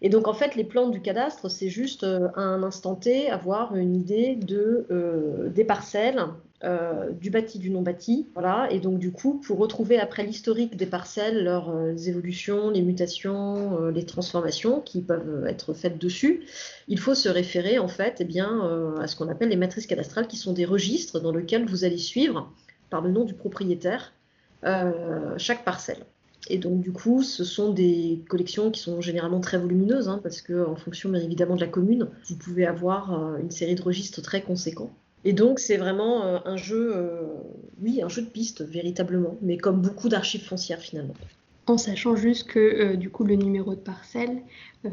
Et 0.02 0.10
donc 0.10 0.28
en 0.28 0.34
fait, 0.34 0.56
les 0.56 0.64
plans 0.64 0.90
du 0.90 1.02
cadastre, 1.02 1.50
c'est 1.50 1.70
juste 1.70 2.04
euh, 2.04 2.28
à 2.36 2.42
un 2.42 2.64
instant 2.64 2.96
T 2.96 3.30
avoir 3.30 3.76
une 3.76 3.96
idée 3.96 4.36
de, 4.36 4.86
euh, 4.92 5.50
des 5.50 5.64
parcelles, 5.64 6.26
euh, 6.64 7.12
du 7.12 7.30
bâti, 7.30 7.60
du 7.60 7.70
non 7.70 7.82
bâti, 7.82 8.28
voilà. 8.34 8.72
Et 8.72 8.80
donc 8.80 9.00
du 9.00 9.12
coup, 9.12 9.42
pour 9.46 9.58
retrouver 9.58 10.00
après 10.00 10.24
l'historique 10.24 10.76
des 10.76 10.86
parcelles, 10.86 11.44
leurs 11.44 11.72
évolutions, 12.08 12.70
les 12.70 12.82
mutations, 12.82 13.88
les 13.90 14.06
transformations 14.06 14.82
qui 14.82 15.02
peuvent 15.02 15.46
être 15.48 15.74
faites 15.74 15.98
dessus, 15.98 16.46
il 16.88 17.00
faut 17.00 17.16
se 17.16 17.30
référer 17.30 17.80
en 17.80 17.88
fait, 17.88 18.18
eh 18.20 18.26
bien, 18.26 18.96
à 19.00 19.08
ce 19.08 19.16
qu'on 19.16 19.30
appelle 19.30 19.50
les 19.50 19.56
matrices 19.56 19.88
cadastrales, 19.88 20.28
qui 20.28 20.38
sont 20.38 20.54
des 20.54 20.66
registres 20.66 21.20
dans 21.20 21.32
lesquels 21.32 21.66
vous 21.66 21.84
allez 21.84 21.98
suivre 21.98 22.52
par 22.90 23.02
le 23.02 23.12
nom 23.12 23.24
du 23.26 23.34
propriétaire 23.34 24.14
chaque 25.38 25.64
parcelle. 25.66 26.06
Et 26.50 26.58
donc, 26.58 26.82
du 26.82 26.92
coup, 26.92 27.22
ce 27.22 27.44
sont 27.44 27.72
des 27.72 28.24
collections 28.28 28.72
qui 28.72 28.82
sont 28.82 29.00
généralement 29.02 29.40
très 29.40 29.58
volumineuses, 29.58 30.10
hein, 30.10 30.20
parce 30.24 30.42
qu'en 30.42 30.76
fonction, 30.76 31.10
bien 31.10 31.22
évidemment, 31.22 31.56
de 31.56 31.62
la 31.62 31.68
commune, 31.68 32.10
vous 32.28 32.36
pouvez 32.36 32.66
avoir 32.66 33.14
euh, 33.14 33.38
une 33.38 33.52
série 33.52 33.76
de 33.76 33.82
registres 33.82 34.22
très 34.22 34.42
conséquents. 34.42 34.92
Et 35.24 35.34
donc, 35.34 35.60
c'est 35.60 35.78
vraiment 35.78 36.26
euh, 36.26 36.40
un 36.46 36.58
jeu, 36.58 36.94
euh, 36.96 37.22
oui, 37.82 38.02
un 38.02 38.10
jeu 38.10 38.24
de 38.24 38.30
piste, 38.30 38.64
véritablement, 38.64 39.38
mais 39.42 39.58
comme 39.58 39.82
beaucoup 39.82 40.10
d'archives 40.10 40.44
foncières, 40.44 40.80
finalement. 40.80 41.14
En 41.68 41.78
sachant 41.78 42.16
juste 42.16 42.48
que, 42.48 42.96
du 42.96 43.10
coup, 43.12 43.24
le 43.24 43.36
numéro 43.36 43.76
de 43.76 43.80
parcelle, 43.80 44.42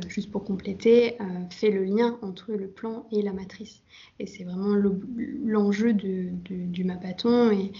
juste 0.06 0.30
pour 0.30 0.44
compléter, 0.44 1.16
fait 1.48 1.70
le 1.70 1.82
lien 1.82 2.18
entre 2.20 2.52
le 2.52 2.68
plan 2.68 3.06
et 3.10 3.22
la 3.22 3.32
matrice. 3.32 3.80
Et 4.20 4.26
c'est 4.26 4.44
vraiment 4.44 4.76
l'enjeu 5.44 5.94
du 5.94 6.84
mapathon 6.84 7.50
et, 7.50 7.72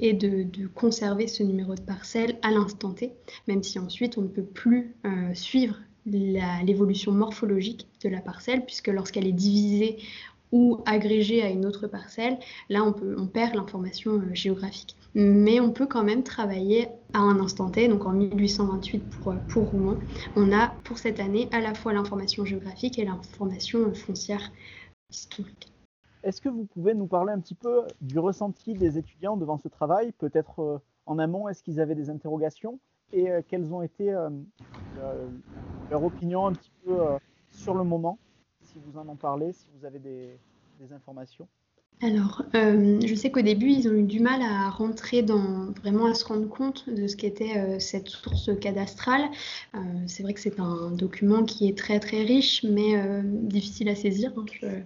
et 0.00 0.12
de, 0.12 0.66
conserver 0.74 1.26
ce 1.26 1.42
numéro 1.42 1.74
de 1.74 1.80
parcelle 1.80 2.38
à 2.42 2.50
l'instant 2.50 2.92
T, 2.92 3.12
même 3.48 3.62
si 3.62 3.78
ensuite 3.78 4.18
on 4.18 4.22
ne 4.22 4.28
peut 4.28 4.44
plus 4.44 4.94
euh, 5.04 5.34
suivre 5.34 5.76
l'évolution 6.06 7.10
morphologique 7.10 7.88
de 8.04 8.08
la 8.08 8.20
parcelle, 8.20 8.64
puisque 8.64 8.88
lorsqu'elle 8.88 9.26
est 9.26 9.32
divisée 9.32 9.98
ou 10.52 10.82
agrégée 10.86 11.42
à 11.42 11.50
une 11.50 11.66
autre 11.66 11.86
parcelle, 11.86 12.38
là 12.68 12.84
on, 12.84 13.26
perd 13.26 13.54
l'information 13.54 14.12
euh, 14.12 14.34
géographique. 14.34 14.96
Mais 15.14 15.60
on 15.60 15.72
peut 15.72 15.86
quand 15.86 16.04
même 16.04 16.22
travailler 16.22 16.88
à 17.12 17.20
un 17.20 17.40
instant 17.40 17.70
T, 17.70 17.88
donc 17.88 18.04
en 18.06 18.12
1828 18.12 18.98
pour, 19.10 19.34
pour 19.48 19.70
Rouen. 19.70 19.96
On 20.36 20.52
a 20.52 20.68
pour 20.84 20.98
cette 20.98 21.20
année 21.20 21.48
à 21.52 21.60
la 21.60 21.74
fois 21.74 21.92
l'information 21.92 22.44
géographique 22.44 22.98
et 22.98 23.04
l'information 23.04 23.92
foncière 23.94 24.52
historique. 25.10 25.72
Est-ce 26.26 26.40
que 26.40 26.48
vous 26.48 26.64
pouvez 26.64 26.92
nous 26.92 27.06
parler 27.06 27.32
un 27.32 27.38
petit 27.38 27.54
peu 27.54 27.82
du 28.00 28.18
ressenti 28.18 28.74
des 28.74 28.98
étudiants 28.98 29.36
devant 29.36 29.58
ce 29.58 29.68
travail 29.68 30.10
Peut-être 30.18 30.60
euh, 30.60 30.78
en 31.06 31.20
amont, 31.20 31.48
est-ce 31.48 31.62
qu'ils 31.62 31.80
avaient 31.80 31.94
des 31.94 32.10
interrogations 32.10 32.80
Et 33.12 33.30
euh, 33.30 33.42
quelles 33.46 33.72
ont 33.72 33.80
été 33.80 34.12
euh, 34.12 34.28
leurs 35.88 36.02
opinions 36.02 36.48
un 36.48 36.52
petit 36.52 36.72
peu 36.84 36.96
sur 37.52 37.74
le 37.74 37.84
moment? 37.84 38.18
Si 38.76 38.82
vous 38.84 38.98
en 38.98 39.08
en 39.08 39.16
parlez, 39.16 39.54
si 39.54 39.64
vous 39.78 39.86
avez 39.86 39.98
des 39.98 40.92
informations 40.92 41.48
alors, 42.02 42.42
euh, 42.54 43.00
je 43.02 43.14
sais 43.14 43.30
qu'au 43.30 43.40
début, 43.40 43.70
ils 43.70 43.88
ont 43.88 43.94
eu 43.94 44.02
du 44.02 44.20
mal 44.20 44.42
à 44.42 44.68
rentrer 44.68 45.22
dans, 45.22 45.72
vraiment 45.80 46.04
à 46.04 46.12
se 46.12 46.26
rendre 46.26 46.46
compte 46.46 46.90
de 46.90 47.06
ce 47.06 47.16
qu'était 47.16 47.56
euh, 47.56 47.78
cette 47.78 48.08
source 48.08 48.50
cadastrale. 48.60 49.30
Euh, 49.74 49.78
c'est 50.06 50.22
vrai 50.22 50.34
que 50.34 50.40
c'est 50.40 50.60
un 50.60 50.90
document 50.90 51.42
qui 51.44 51.70
est 51.70 51.78
très 51.78 51.98
très 51.98 52.22
riche, 52.22 52.62
mais 52.64 53.02
difficile 53.24 53.88
à 53.88 53.94
saisir. 53.94 54.30
Hein. 54.36 54.82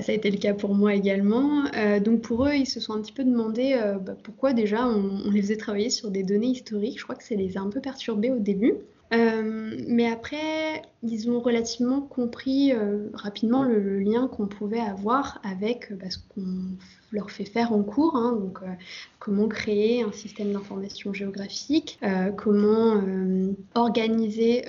ça 0.00 0.12
a 0.12 0.14
été 0.14 0.30
le 0.30 0.38
cas 0.38 0.54
pour 0.54 0.74
moi 0.74 0.94
également. 0.94 1.64
donc 2.02 2.22
pour 2.22 2.46
eux, 2.46 2.54
ils 2.54 2.66
se 2.66 2.80
sont 2.80 2.94
un 2.94 3.02
petit 3.02 3.12
peu 3.12 3.24
demandé 3.24 3.78
bah, 4.00 4.16
pourquoi 4.22 4.54
déjà 4.54 4.88
on, 4.88 5.30
les 5.30 5.42
faisait 5.42 5.58
travailler 5.58 5.90
sur 5.90 6.10
des 6.10 6.22
données 6.22 6.48
historiques. 6.48 6.98
Je 6.98 7.04
crois 7.04 7.16
que 7.16 7.24
ça 7.24 7.34
les 7.34 7.58
a 7.58 7.60
un 7.60 7.68
peu 7.68 7.82
perturbés 7.82 8.30
au 8.30 8.38
début. 8.38 8.76
Euh, 9.12 9.76
mais 9.86 10.06
après, 10.06 10.82
ils 11.02 11.30
ont 11.30 11.40
relativement 11.40 12.00
compris 12.00 12.72
euh, 12.72 13.10
rapidement 13.12 13.62
le, 13.62 14.00
lien 14.00 14.28
qu'on 14.28 14.46
pouvait 14.46 14.80
avoir 14.80 15.40
avec 15.44 15.92
euh, 15.92 15.96
bah, 15.96 16.10
ce 16.10 16.18
qu'on 16.18 16.76
leur 17.12 17.30
fait 17.30 17.44
faire 17.44 17.72
en 17.72 17.82
cours, 17.82 18.16
hein. 18.16 18.32
donc 18.32 18.58
comment 19.20 19.46
créer 19.46 20.02
un 20.02 20.10
système 20.10 20.52
d'information 20.52 21.12
géographique, 21.12 22.00
comment 22.36 23.00
organiser 23.76 24.64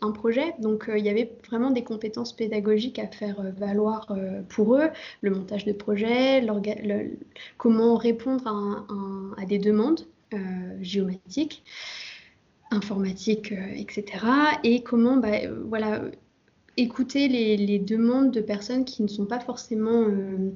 un 0.00 0.10
projet. 0.12 0.54
Donc 0.58 0.90
il 0.96 1.04
y 1.04 1.10
avait 1.10 1.36
vraiment 1.46 1.70
des 1.70 1.84
compétences 1.84 2.32
pédagogiques 2.32 2.98
à 2.98 3.08
faire 3.08 3.42
valoir 3.58 4.10
pour 4.48 4.76
eux, 4.76 4.88
le 5.20 5.30
montage 5.32 5.66
de 5.66 5.72
projet, 5.72 6.42
comment 7.58 7.96
répondre 7.96 8.86
à 9.36 9.44
des 9.44 9.58
demandes 9.58 10.06
géomatiques 10.80 11.62
informatique, 12.70 13.52
euh, 13.52 13.74
etc. 13.76 14.04
Et 14.64 14.82
comment 14.82 15.16
bah, 15.16 15.28
euh, 15.44 15.62
voilà, 15.68 16.02
écouter 16.76 17.28
les, 17.28 17.78
demandes 17.78 18.30
de 18.30 18.40
personnes 18.40 18.84
qui 18.84 19.02
ne 19.02 19.08
sont 19.08 19.26
pas 19.26 19.40
forcément 19.40 20.02
euh, 20.02 20.50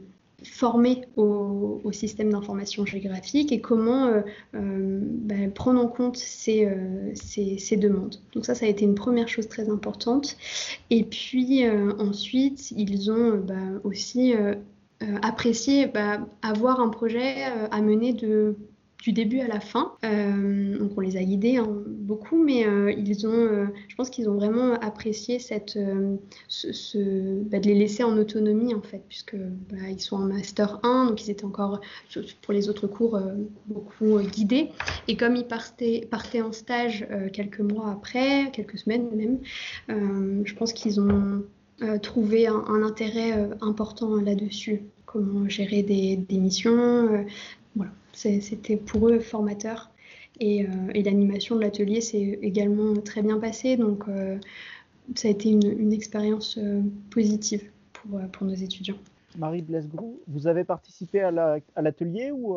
formées 0.45 1.03
au, 1.17 1.81
système 1.93 2.31
d'information 2.31 2.87
géographique 2.87 3.53
et 3.53 3.61
comment 3.61 4.23
bah, 4.53 5.35
prendre 5.55 5.81
en 5.81 5.89
compte 5.89 6.17
ces, 6.17 6.67
demandes. 7.77 8.17
Donc 8.33 8.47
ça, 8.47 8.55
ça 8.55 8.65
a 8.65 8.69
été 8.69 8.85
une 8.85 8.95
première 8.95 9.29
chose 9.29 9.49
très 9.49 9.69
importante. 9.69 10.37
Et 10.89 11.03
puis 11.05 11.69
ensuite, 11.99 12.71
ils 12.71 13.11
ont 13.11 13.39
bah, 13.39 13.55
aussi 13.83 14.33
apprécié 15.21 15.91
avoir 16.43 16.81
un 16.81 16.89
projet 16.89 17.43
à 17.71 17.83
mener 17.83 18.13
de 18.15 18.57
du 19.03 19.13
début 19.13 19.41
à 19.41 19.49
la 19.49 19.61
fin. 19.61 19.93
Euh, 20.05 20.79
donc 20.79 20.93
on 20.97 21.01
les 21.01 21.17
a 21.17 21.23
guidés 21.23 21.57
hein, 21.57 21.69
beaucoup, 21.87 22.43
mais 22.43 22.67
euh, 22.67 22.93
ils 22.93 23.27
ont, 23.27 23.33
euh, 23.33 23.67
je 23.89 23.95
pense 23.97 24.11
qu'ils 24.11 24.29
ont 24.29 24.35
vraiment 24.35 24.75
apprécié 24.75 25.39
cette, 25.39 25.79
ce, 26.49 27.43
bah, 27.45 27.59
de 27.59 27.67
les 27.67 27.75
laisser 27.75 28.05
en 28.05 28.17
autonomie 28.19 28.75
en 28.75 28.83
fait, 28.83 29.03
puisque 29.09 29.37
bah, 29.37 29.89
ils 29.91 30.01
sont 30.01 30.17
en 30.17 30.27
master 30.27 30.81
1, 30.83 31.07
donc 31.07 31.25
ils 31.25 31.31
étaient 31.31 31.45
encore 31.45 31.81
pour 32.43 32.53
les 32.53 32.69
autres 32.69 32.87
cours 32.87 33.19
beaucoup 33.67 34.19
guidés. 34.19 34.71
Et 35.09 35.17
comme 35.17 35.37
ils 35.37 35.47
partaient, 35.47 36.07
partaient 36.11 36.43
en 36.43 36.53
stage 36.53 37.07
quelques 37.33 37.61
mois 37.61 37.91
après, 37.91 38.51
quelques 38.53 38.79
semaines 38.79 39.09
même, 39.15 40.45
je 40.45 40.55
pense 40.55 40.73
qu'ils 40.73 41.01
ont 41.01 41.43
trouvé 42.03 42.47
un, 42.47 42.83
intérêt 42.83 43.49
important 43.61 44.17
là-dessus 44.17 44.83
comment 45.07 45.49
gérer 45.49 45.83
des, 45.83 46.17
des 46.17 46.39
missions, 46.39 47.25
c'était 48.13 48.77
pour 48.77 49.09
eux 49.09 49.21
formateur. 49.21 49.91
Et, 50.39 50.65
euh, 50.65 50.69
et 50.95 51.03
l'animation 51.03 51.57
de 51.57 51.61
l'atelier 51.61 52.01
s'est 52.01 52.39
également 52.43 52.95
très 52.95 53.23
bien 53.23 53.39
passée. 53.39 53.77
Donc, 53.77 54.05
euh, 54.09 54.39
ça 55.15 55.29
a 55.29 55.31
été 55.31 55.51
une, 55.51 55.93
expérience 55.93 56.57
euh, 56.57 56.81
positive 57.11 57.63
pour, 57.93 58.21
pour, 58.33 58.47
nos 58.47 58.55
étudiants. 58.55 58.97
Marie 59.37 59.63
Blesgrou, 59.63 60.19
vous 60.29 60.47
avez 60.47 60.65
participé 60.65 61.21
à 61.21 61.31
l'atelier 61.83 62.31
la, 62.31 62.35
ou 62.35 62.57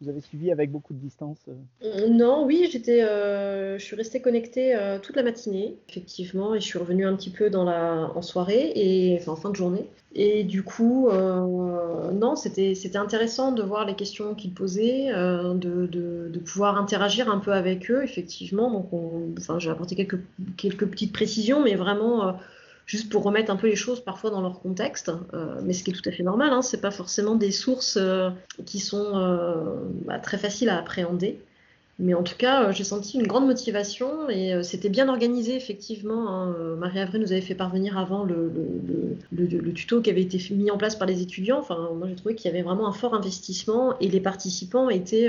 vous 0.00 0.08
avez 0.08 0.20
suivi 0.20 0.52
avec 0.52 0.70
beaucoup 0.70 0.94
de 0.94 0.98
distance 0.98 1.38
euh 1.82 2.08
Non, 2.08 2.46
oui, 2.46 2.68
j'étais, 2.70 3.02
euh, 3.02 3.78
je 3.78 3.84
suis 3.84 3.96
restée 3.96 4.20
connectée 4.20 4.76
euh, 4.76 4.98
toute 5.00 5.16
la 5.16 5.24
matinée, 5.24 5.76
effectivement, 5.88 6.54
et 6.54 6.60
je 6.60 6.66
suis 6.66 6.78
revenue 6.78 7.04
un 7.04 7.16
petit 7.16 7.30
peu 7.30 7.50
dans 7.50 7.64
la, 7.64 8.10
en 8.14 8.22
soirée, 8.22 8.72
et, 8.76 9.20
en 9.28 9.34
fin 9.34 9.50
de 9.50 9.56
journée. 9.56 9.86
Et 10.14 10.44
du 10.44 10.62
coup, 10.62 11.10
non, 11.10 12.34
c'était, 12.34 12.74
c'était 12.74 12.96
intéressant 12.96 13.52
de 13.52 13.62
voir 13.62 13.84
les 13.84 13.94
questions 13.94 14.34
qu'ils 14.34 14.54
posaient, 14.54 15.12
de, 15.12 15.86
de, 15.86 16.30
de, 16.32 16.38
pouvoir 16.38 16.78
interagir 16.78 17.30
un 17.30 17.38
peu 17.38 17.52
avec 17.52 17.90
eux, 17.90 18.02
effectivement. 18.02 18.70
Donc, 18.70 18.88
enfin, 19.38 19.58
j'ai 19.58 19.70
apporté 19.70 19.96
quelques, 19.96 20.20
quelques 20.56 20.86
petites 20.86 21.12
précisions, 21.12 21.62
mais 21.62 21.74
vraiment 21.74 22.36
juste 22.88 23.12
pour 23.12 23.22
remettre 23.22 23.52
un 23.52 23.56
peu 23.56 23.68
les 23.68 23.76
choses 23.76 24.02
parfois 24.02 24.30
dans 24.30 24.40
leur 24.40 24.60
contexte, 24.60 25.12
euh, 25.34 25.60
mais 25.62 25.74
ce 25.74 25.84
qui 25.84 25.90
est 25.90 25.92
tout 25.92 26.08
à 26.08 26.10
fait 26.10 26.22
normal, 26.22 26.50
hein, 26.52 26.62
c'est 26.62 26.80
pas 26.80 26.90
forcément 26.90 27.34
des 27.34 27.52
sources 27.52 27.98
euh, 28.00 28.30
qui 28.64 28.80
sont 28.80 29.12
euh, 29.14 29.74
bah, 30.06 30.18
très 30.18 30.38
faciles 30.38 30.70
à 30.70 30.78
appréhender. 30.78 31.38
Mais 32.00 32.14
en 32.14 32.22
tout 32.22 32.36
cas, 32.36 32.68
euh, 32.68 32.72
j'ai 32.72 32.84
senti 32.84 33.18
une 33.18 33.26
grande 33.26 33.46
motivation 33.46 34.30
et 34.30 34.54
euh, 34.54 34.62
c'était 34.62 34.88
bien 34.88 35.08
organisé, 35.08 35.56
effectivement. 35.56 36.28
Hein. 36.28 36.54
Euh, 36.56 36.76
Marie-Avril 36.76 37.20
nous 37.20 37.32
avait 37.32 37.40
fait 37.40 37.56
parvenir 37.56 37.98
avant 37.98 38.22
le, 38.22 38.52
le, 39.32 39.72
tuto 39.72 40.00
qui 40.00 40.08
avait 40.08 40.22
été 40.22 40.38
mis 40.54 40.70
en 40.70 40.78
place 40.78 40.94
par 40.94 41.08
les 41.08 41.22
étudiants. 41.22 41.58
Enfin, 41.58 41.90
moi, 41.96 42.06
j'ai 42.06 42.14
trouvé 42.14 42.36
qu'il 42.36 42.48
y 42.52 42.54
avait 42.54 42.62
vraiment 42.62 42.86
un 42.86 42.92
fort 42.92 43.14
investissement 43.14 43.98
et 43.98 44.08
les 44.08 44.20
participants 44.20 44.90
étaient. 44.90 45.28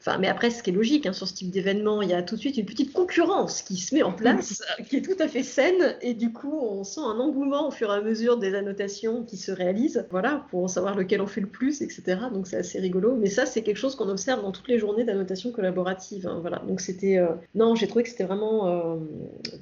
Enfin, 0.00 0.18
mais 0.18 0.26
après, 0.26 0.50
ce 0.50 0.64
qui 0.64 0.70
est 0.70 0.72
logique 0.72 1.06
hein, 1.06 1.12
sur 1.12 1.28
ce 1.28 1.34
type 1.34 1.50
d'événement, 1.50 2.02
il 2.02 2.10
y 2.10 2.12
a 2.12 2.22
tout 2.22 2.34
de 2.34 2.40
suite 2.40 2.56
une 2.56 2.66
petite 2.66 2.92
concurrence 2.92 3.62
qui 3.62 3.76
se 3.76 3.94
met 3.94 4.02
en 4.02 4.12
place, 4.12 4.60
qui 4.88 4.96
est 4.96 5.02
tout 5.02 5.20
à 5.20 5.28
fait 5.28 5.42
saine. 5.44 5.96
Et 6.00 6.14
du 6.14 6.32
coup, 6.32 6.58
on 6.60 6.84
sent 6.84 7.00
un 7.00 7.18
engouement 7.18 7.68
au 7.68 7.70
fur 7.70 7.92
et 7.92 7.96
à 7.96 8.00
mesure 8.00 8.36
des 8.36 8.54
annotations 8.54 9.24
qui 9.24 9.36
se 9.36 9.50
réalisent. 9.50 10.06
Voilà, 10.10 10.46
pour 10.50 10.70
savoir 10.70 10.96
lequel 10.96 11.20
on 11.20 11.26
fait 11.26 11.40
le 11.40 11.48
plus, 11.48 11.82
etc. 11.82 12.02
Donc, 12.32 12.46
c'est 12.46 12.56
assez 12.56 12.78
rigolo. 12.78 13.16
Mais 13.16 13.30
ça, 13.30 13.46
c'est 13.46 13.62
quelque 13.62 13.76
chose 13.76 13.96
qu'on 13.96 14.08
observe 14.08 14.42
dans 14.42 14.52
toutes 14.52 14.68
les 14.68 14.78
journées 14.78 15.04
d'annotation 15.04 15.50
collaborative 15.50 15.71
collaborative. 15.72 16.26
Hein, 16.26 16.38
voilà. 16.40 16.58
Donc 16.68 16.80
c'était 16.80 17.18
non, 17.54 17.74
j'ai 17.74 17.86
trouvé 17.86 18.04
que 18.04 18.10
c'était 18.10 18.24
vraiment 18.24 18.98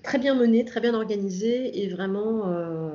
très 0.03 0.19
bien 0.19 0.35
mené, 0.35 0.65
très 0.65 0.81
bien 0.81 0.95
organisé 0.95 1.83
et 1.83 1.89
vraiment 1.89 2.45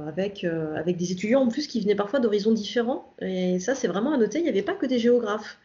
avec 0.07 0.43
avec 0.43 0.97
des 0.97 1.11
étudiants 1.11 1.41
en 1.41 1.47
plus 1.47 1.67
qui 1.67 1.81
venaient 1.81 1.95
parfois 1.95 2.19
d'horizons 2.19 2.51
différents. 2.51 3.13
Et 3.21 3.59
ça, 3.59 3.75
c'est 3.75 3.87
vraiment 3.87 4.13
à 4.13 4.17
noter. 4.17 4.39
Il 4.39 4.43
n'y 4.43 4.49
avait 4.49 4.61
pas 4.61 4.73
que 4.75 4.85
des 4.85 4.99
géographes. 4.99 5.57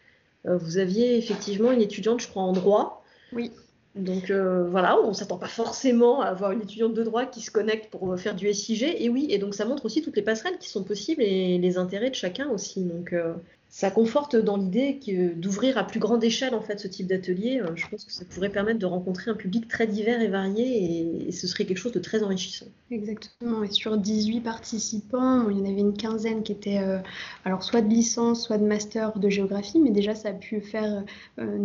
vous 0.45 0.79
aviez 0.79 1.19
effectivement 1.19 1.73
une 1.73 1.83
étudiante, 1.83 2.21
je 2.21 2.29
crois, 2.29 2.43
en 2.43 2.53
droit. 2.53 3.05
Oui. 3.33 3.51
Donc 3.97 4.31
euh, 4.31 4.69
voilà, 4.69 5.01
on 5.01 5.09
ne 5.09 5.13
s'attend 5.13 5.37
pas 5.37 5.49
forcément 5.49 6.21
à 6.21 6.27
avoir 6.27 6.53
une 6.53 6.63
étudiante 6.63 6.95
de 6.95 7.03
droit 7.03 7.27
qui 7.27 7.41
se 7.41 7.51
connecte 7.51 7.91
pour 7.91 8.19
faire 8.19 8.37
du 8.37 8.53
SIG. 8.53 8.85
Et 8.85 9.09
oui, 9.09 9.27
et 9.31 9.39
donc 9.39 9.55
ça 9.55 9.65
montre 9.65 9.85
aussi 9.85 10.01
toutes 10.01 10.17
les 10.17 10.23
passerelles 10.23 10.59
qui 10.59 10.69
sont 10.69 10.85
possibles 10.85 11.23
et 11.23 11.59
les 11.59 11.77
intérêts 11.77 12.11
de 12.11 12.15
chacun 12.15 12.49
aussi. 12.51 12.85
Donc 12.85 13.13
euh, 13.13 13.35
ça 13.71 13.93
conforte 13.93 14.35
dans 14.35 14.57
l'idée 14.57 14.99
d'ouvrir 15.37 15.79
à 15.79 15.85
plus 15.85 16.01
grande 16.01 16.25
échelle 16.25 16.57
en 16.57 16.61
fait 16.61 16.81
ce 16.81 16.89
type 16.89 17.07
d'atelier. 17.07 17.61
Euh, 17.61 17.71
je 17.77 17.87
pense 17.87 18.05
que 18.05 18.13
ça 18.13 18.25
pourrait 18.25 18.51
permettre 18.51 18.81
de 18.81 18.87
rencontrer 18.87 19.31
un 19.31 19.35
public 19.35 19.69
très 19.69 19.87
divers 19.87 20.21
et 20.21 20.27
varié 20.27 21.29
et, 21.29 21.33
ce 21.33 21.47
serait 21.47 21.65
quelque 21.65 21.79
chose 21.79 21.93
de 21.93 22.01
très 22.01 22.25
enrichissant. 22.25 22.67
Exactement. 22.91 23.63
Et 23.63 23.71
sur 23.71 23.97
18 23.97 24.41
participants, 24.41 25.49
il 25.49 25.59
y 25.59 25.61
en 25.61 25.65
avait 25.65 25.81
une 25.81 25.97
quinzaine 25.97 26.43
qui 26.43 26.51
étaient 26.51 26.79
euh, 26.79 26.99
alors 27.45 27.63
soit 27.63 27.81
de 27.81 27.89
licence, 27.89 28.45
soit 28.45 28.59
de 28.59 28.65
master 28.65 29.17
de 29.17 29.29
géographie, 29.29 29.79
mais 29.79 29.91
déjà 29.91 30.17
ça 30.17 30.31
a 30.31 30.33
pu 30.33 30.61
faire 30.61 31.05
euh, 31.39 31.57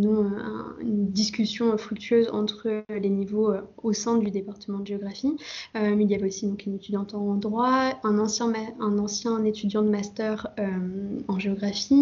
une 0.81 1.07
discussion 1.09 1.75
fructueuse 1.75 2.29
entre 2.31 2.83
les 2.89 3.09
niveaux 3.09 3.51
au 3.81 3.93
sein 3.93 4.17
du 4.17 4.29
département 4.29 4.79
de 4.79 4.87
géographie. 4.87 5.35
mais 5.73 6.03
il 6.03 6.11
y 6.11 6.15
avait 6.15 6.27
aussi 6.27 6.47
donc 6.47 6.65
une 6.67 6.75
étudiante 6.75 7.15
en 7.15 7.33
droit, 7.33 7.99
un 8.03 8.19
ancien 8.19 9.43
étudiant 9.43 9.81
de 9.81 9.89
master 9.89 10.47
en 11.27 11.39
géographie 11.39 11.94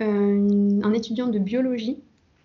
euh, 0.00 0.80
un 0.82 0.92
étudiant 0.92 1.28
de 1.28 1.38
biologie 1.38 1.98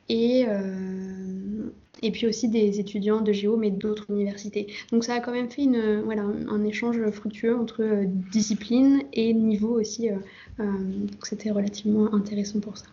et, 0.10 0.46
euh, 0.48 1.70
et 2.02 2.12
puis 2.12 2.28
aussi 2.28 2.48
des 2.50 2.80
étudiants 2.80 3.22
de 3.22 3.32
géo, 3.32 3.58
mais 3.58 3.72
d'autres 3.72 4.06
universités. 4.10 4.68
Donc 4.92 5.04
ça 5.04 5.16
a 5.16 5.20
quand 5.20 5.32
même 5.32 5.50
fait 5.50 5.64
une, 5.64 6.02
voilà, 6.02 6.24
un 6.24 6.64
échange 6.64 7.00
fructueux 7.12 7.56
entre 7.56 7.82
euh, 7.82 8.06
disciplines 8.32 9.04
et 9.14 9.34
niveaux 9.34 9.80
aussi. 9.80 10.10
donc 10.60 11.26
c'était 11.26 11.52
relativement 11.52 12.14
intéressant 12.14 12.60
pour 12.60 12.78
ça. 12.78 12.86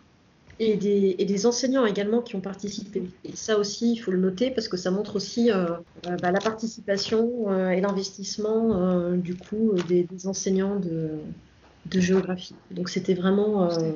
Et 0.61 0.75
des, 0.75 1.15
et 1.17 1.23
des, 1.23 1.45
enseignants 1.45 1.85
également 1.85 2.21
qui 2.21 2.35
ont 2.35 2.41
participé. 2.41 3.03
Et 3.23 3.33
ça 3.33 3.57
aussi, 3.57 3.93
il 3.93 3.97
faut 3.97 4.11
le 4.11 4.17
noter 4.17 4.51
parce 4.51 4.67
que 4.67 4.75
ça 4.75 4.91
montre 4.91 5.15
aussi 5.15 5.49
bah, 6.03 6.31
la 6.31 6.39
participation 6.41 7.49
et 7.69 7.79
l'investissement 7.79 9.13
du 9.15 9.35
coup 9.35 9.71
des 9.87 10.05
enseignants 10.25 10.77
de, 10.77 11.11
de 11.85 11.99
géographie. 11.99 12.55
Donc 12.71 12.89
c'était 12.89 13.13
vraiment, 13.13 13.63
euh, 13.63 13.91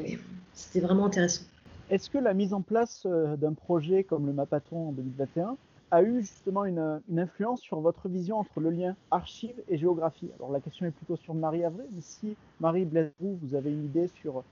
c'était 0.54 0.80
vraiment 0.80 1.06
intéressant. 1.06 1.44
Est-ce 1.90 2.10
que 2.10 2.18
la 2.18 2.34
mise 2.34 2.54
en 2.54 2.62
place 2.62 3.06
euh, 3.06 3.36
d'un 3.36 3.54
projet 3.54 4.04
comme 4.04 4.26
le 4.26 4.34
Mapathon 4.34 4.90
en 4.90 4.92
2021 4.94 5.58
a 5.92 6.02
eu 6.02 6.22
justement 6.22 6.66
une, 6.66 7.02
influence 7.16 7.62
sur 7.62 7.80
votre 7.80 8.10
vision 8.10 8.40
entre 8.40 8.60
le 8.60 8.72
lien 8.72 8.96
archive 9.12 9.56
et 9.70 9.78
géographie? 9.78 10.30
Alors 10.40 10.52
la 10.52 10.60
question 10.60 10.88
est 10.88 10.92
plutôt 10.92 11.18
sur 11.18 11.36
Marie 11.36 11.64
Avré, 11.64 11.84
mais 11.94 12.02
si 12.02 12.36
Marie 12.60 12.86
Blaise, 12.86 13.12
vous 13.22 13.54
avez 13.54 13.72
une 13.72 13.86
idée 13.86 14.10
sur 14.22 14.44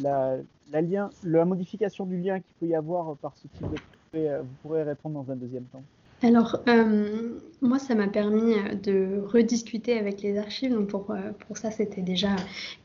la, 0.00 0.38
la, 0.72 0.80
lien, 0.80 1.10
la 1.22 1.44
modification 1.44 2.04
du 2.04 2.18
lien 2.18 2.40
qu'il 2.40 2.54
peut 2.58 2.66
y 2.66 2.74
avoir 2.74 3.16
par 3.18 3.36
ce 3.36 3.46
type 3.46 3.70
de 3.70 3.78
projet, 4.10 4.38
vous 4.40 4.54
pourrez 4.62 4.82
répondre 4.82 5.22
dans 5.22 5.32
un 5.32 5.36
deuxième 5.36 5.64
temps. 5.64 5.84
Alors, 6.20 6.60
euh, 6.68 7.38
moi, 7.60 7.78
ça 7.78 7.94
m'a 7.94 8.08
permis 8.08 8.54
euh, 8.54 8.74
de 8.74 9.22
rediscuter 9.24 9.96
avec 9.96 10.20
les 10.20 10.36
archives. 10.36 10.72
Donc, 10.72 10.88
pour, 10.88 11.12
euh, 11.12 11.30
pour 11.46 11.56
ça, 11.56 11.70
c'était 11.70 12.02
déjà 12.02 12.34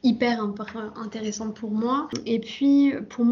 hyper 0.03 0.47
intéressant 0.95 1.49
pour 1.49 1.71
moi. 1.71 2.09
Et 2.27 2.39
puis, 2.39 2.93
pour 3.09 3.25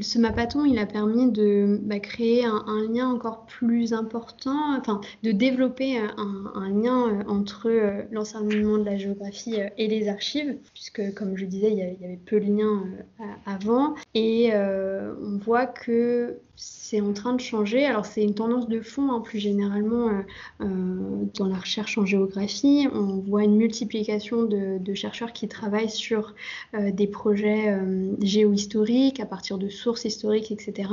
ce 0.00 0.18
Mapathon, 0.18 0.64
il 0.64 0.78
a 0.78 0.86
permis 0.86 1.30
de 1.30 1.78
bah, 1.82 1.98
créer 1.98 2.46
un, 2.46 2.64
lien 2.90 3.10
encore 3.10 3.44
plus 3.44 3.92
important, 3.92 4.74
enfin, 4.78 5.02
de 5.22 5.32
développer 5.32 5.98
un, 5.98 6.70
lien 6.70 7.22
entre 7.28 7.70
l'enseignement 8.10 8.78
de 8.78 8.84
la 8.84 8.96
géographie 8.96 9.56
et 9.76 9.86
les 9.86 10.08
archives, 10.08 10.56
puisque, 10.72 11.12
comme 11.14 11.36
je 11.36 11.44
disais, 11.44 11.70
il 11.70 11.78
y 11.78 11.82
avait, 11.82 12.18
peu 12.24 12.40
de 12.40 12.46
liens 12.46 12.84
avant. 13.44 13.94
Et 14.14 14.50
on 14.54 15.36
voit 15.36 15.66
que 15.66 16.38
c'est 16.90 17.00
en 17.00 17.12
train 17.12 17.34
de 17.34 17.40
changer. 17.40 17.86
Alors 17.86 18.04
c'est 18.04 18.22
une 18.22 18.34
tendance 18.34 18.68
de 18.68 18.80
fond, 18.80 19.12
hein, 19.12 19.20
plus 19.20 19.38
généralement 19.38 20.08
euh, 20.08 20.22
euh, 20.60 21.24
dans 21.38 21.46
la 21.46 21.56
recherche 21.56 21.96
en 21.98 22.04
géographie. 22.04 22.88
On 22.92 23.20
voit 23.20 23.44
une 23.44 23.56
multiplication 23.56 24.42
de, 24.42 24.94
chercheurs 24.94 25.32
qui 25.32 25.46
travaillent 25.46 25.88
sur 25.88 26.34
euh, 26.74 26.90
des 26.90 27.06
projets 27.06 27.78
géohistoriques 28.20 29.20
à 29.20 29.26
partir 29.26 29.56
de 29.56 29.68
sources 29.68 30.04
historiques, 30.04 30.50
etc. 30.50 30.90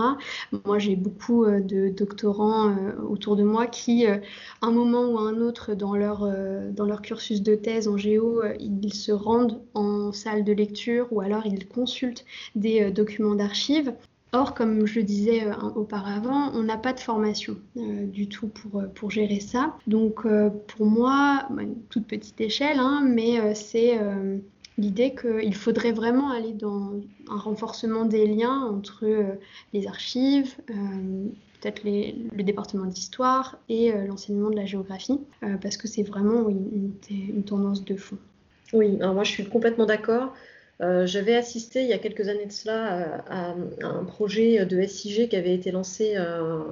Moi 0.66 0.78
j'ai 0.78 0.96
beaucoup 0.96 1.46
de 1.46 1.90
doctorants 1.90 2.76
autour 3.10 3.36
de 3.36 3.44
moi 3.44 3.66
qui, 3.66 4.06
à 4.06 4.20
un 4.62 4.72
moment 4.72 5.06
ou 5.06 5.18
à 5.18 5.22
un 5.22 5.42
autre 5.42 5.74
dans 5.74 5.96
leur, 5.96 6.28
dans 6.72 6.86
leur 6.86 7.02
cursus 7.02 7.42
de 7.42 7.56
thèse 7.56 7.88
en 7.88 7.98
géo, 7.98 8.44
ils 8.60 8.94
se 8.94 9.12
rendent 9.12 9.60
en 9.74 10.14
salle 10.14 10.44
de 10.44 10.54
lecture 10.54 11.08
ou 11.12 11.22
alors 11.22 11.48
ils 11.48 11.68
consultent 11.68 12.26
des 12.56 12.92
documents 12.92 13.36
d'archives 13.36 13.94
Or, 14.34 14.54
comme 14.54 14.86
je 14.86 15.00
le 15.00 15.04
disais 15.04 15.46
euh, 15.46 15.54
auparavant, 15.76 16.52
on 16.54 16.64
n'a 16.64 16.78
pas 16.78 16.92
de 16.92 17.00
formation 17.00 17.58
euh, 17.78 18.06
du 18.06 18.28
tout 18.28 18.48
pour, 18.48 18.82
euh, 18.82 18.88
pour 18.88 19.10
gérer 19.10 19.40
ça. 19.40 19.76
Donc, 19.88 20.28
pour 20.68 20.86
moi, 20.86 21.46
bah, 21.50 21.64
une 21.64 21.76
toute 21.90 22.06
petite 22.06 22.40
échelle, 22.42 22.80
hein, 22.80 23.04
mais 23.06 23.56
c'est 23.56 24.00
l'idée 24.78 25.16
qu'il 25.16 25.56
faudrait 25.56 25.92
vraiment 25.92 26.30
aller 26.30 26.54
dans 26.54 26.92
un 27.30 27.38
renforcement 27.38 28.06
des 28.06 28.28
liens 28.28 28.66
entre 28.66 29.06
les 29.74 29.88
archives, 29.88 30.56
peut-être 30.68 31.84
le 31.84 32.44
département 32.44 32.86
d'histoire 32.86 33.58
et 33.70 33.92
l'enseignement 34.08 34.50
de 34.50 34.56
la 34.56 34.66
géographie, 34.66 35.20
parce 35.62 35.78
que 35.78 35.88
c'est 35.88 36.04
vraiment 36.04 36.50
une, 36.50 36.92
une, 37.10 37.44
tendance 37.44 37.84
de 37.86 37.96
fond. 37.96 38.18
Oui, 38.74 38.98
alors 39.00 39.14
moi 39.14 39.24
je 39.24 39.32
suis 39.32 39.46
complètement 39.46 39.86
d'accord. 39.86 40.34
Euh, 40.82 41.08
j'avais 41.08 41.36
assisté 41.36 41.82
il 41.82 41.88
y 41.88 41.94
a 41.94 41.98
quelques 41.98 42.28
années 42.28 42.46
de 42.46 42.52
cela 42.52 43.24
à, 43.30 43.56
un 43.82 44.04
projet 44.06 44.66
de 44.66 44.86
SIG 44.86 45.30
qui 45.30 45.36
avait 45.36 45.56
été 45.56 45.72
lancé 45.72 46.14
euh, 46.16 46.64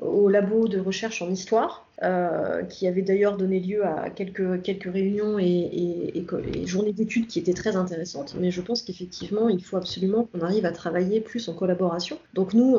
au 0.00 0.28
labo 0.28 0.68
de 0.68 0.78
recherche 0.78 1.20
en 1.22 1.30
histoire, 1.30 1.86
euh, 2.02 2.62
qui 2.64 2.86
avait 2.86 3.02
d'ailleurs 3.02 3.36
donné 3.36 3.60
lieu 3.60 3.84
à 3.84 4.10
quelques, 4.10 4.38
réunions 4.86 5.38
et, 5.38 6.24
journées 6.64 6.92
d'études 6.92 7.26
qui 7.26 7.38
étaient 7.38 7.52
très 7.52 7.76
intéressantes. 7.76 8.36
Mais 8.38 8.50
je 8.50 8.60
pense 8.60 8.82
qu'effectivement, 8.82 9.48
il 9.48 9.62
faut 9.62 9.76
absolument 9.76 10.24
qu'on 10.24 10.40
arrive 10.40 10.66
à 10.66 10.72
travailler 10.72 11.20
plus 11.20 11.48
en 11.48 11.54
collaboration. 11.54 12.18
Donc 12.34 12.54
nous, 12.54 12.78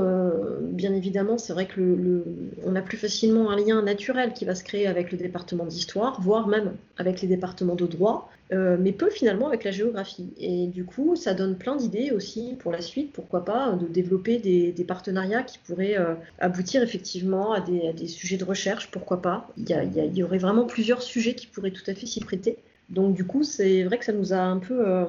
bien 0.61 0.93
évidemment, 0.93 1.37
c'est 1.37 1.53
vrai 1.53 1.67
que 1.67 2.23
on 2.65 2.75
a 2.75 2.81
plus 2.81 2.97
facilement 2.97 3.49
un 3.49 3.57
lien 3.57 3.81
naturel 3.81 4.33
qui 4.33 4.45
va 4.45 4.55
se 4.55 4.63
créer 4.63 4.87
avec 4.87 5.11
le 5.11 5.17
département 5.17 5.65
d'histoire, 5.65 6.21
voire 6.21 6.47
même 6.47 6.73
avec 6.97 7.21
les 7.21 7.27
départements 7.27 7.75
de 7.75 7.85
droit. 7.85 8.29
Euh, 8.53 8.75
mais 8.77 8.91
peu 8.91 9.09
finalement 9.09 9.47
avec 9.47 9.63
la 9.63 9.71
géographie. 9.71 10.33
Et 10.37 10.67
du 10.67 10.83
coup, 10.83 11.15
ça 11.15 11.33
donne 11.33 11.57
plein 11.57 11.77
d'idées 11.77 12.11
aussi 12.11 12.57
pour 12.59 12.73
la 12.73 12.81
suite, 12.81 13.13
pourquoi 13.13 13.45
pas, 13.45 13.71
de 13.73 13.87
développer 13.87 14.39
des, 14.39 14.83
partenariats 14.83 15.43
qui 15.43 15.57
pourraient 15.59 15.97
euh, 15.97 16.15
aboutir 16.39 16.83
effectivement 16.83 17.53
à 17.53 17.61
des, 17.61 18.07
sujets 18.07 18.35
de 18.35 18.43
recherche, 18.43 18.91
pas. 19.17 19.47
Il 19.57 19.67
y, 20.15 20.23
aurait 20.23 20.37
vraiment 20.37 20.65
plusieurs 20.65 21.01
sujets 21.01 21.35
qui 21.35 21.47
pourraient 21.47 21.71
tout 21.71 21.83
à 21.87 21.93
fait 21.93 22.05
s'y 22.05 22.19
prêter. 22.19 22.57
Donc 22.89 23.15
du 23.15 23.25
coup, 23.25 23.43
c'est 23.43 23.83
vrai 23.83 23.97
que 23.97 24.05
ça 24.05 24.13
nous 24.13 24.33
a 24.33 24.39
un 24.39 24.57
peu... 24.57 24.87
Euh, 24.87 25.05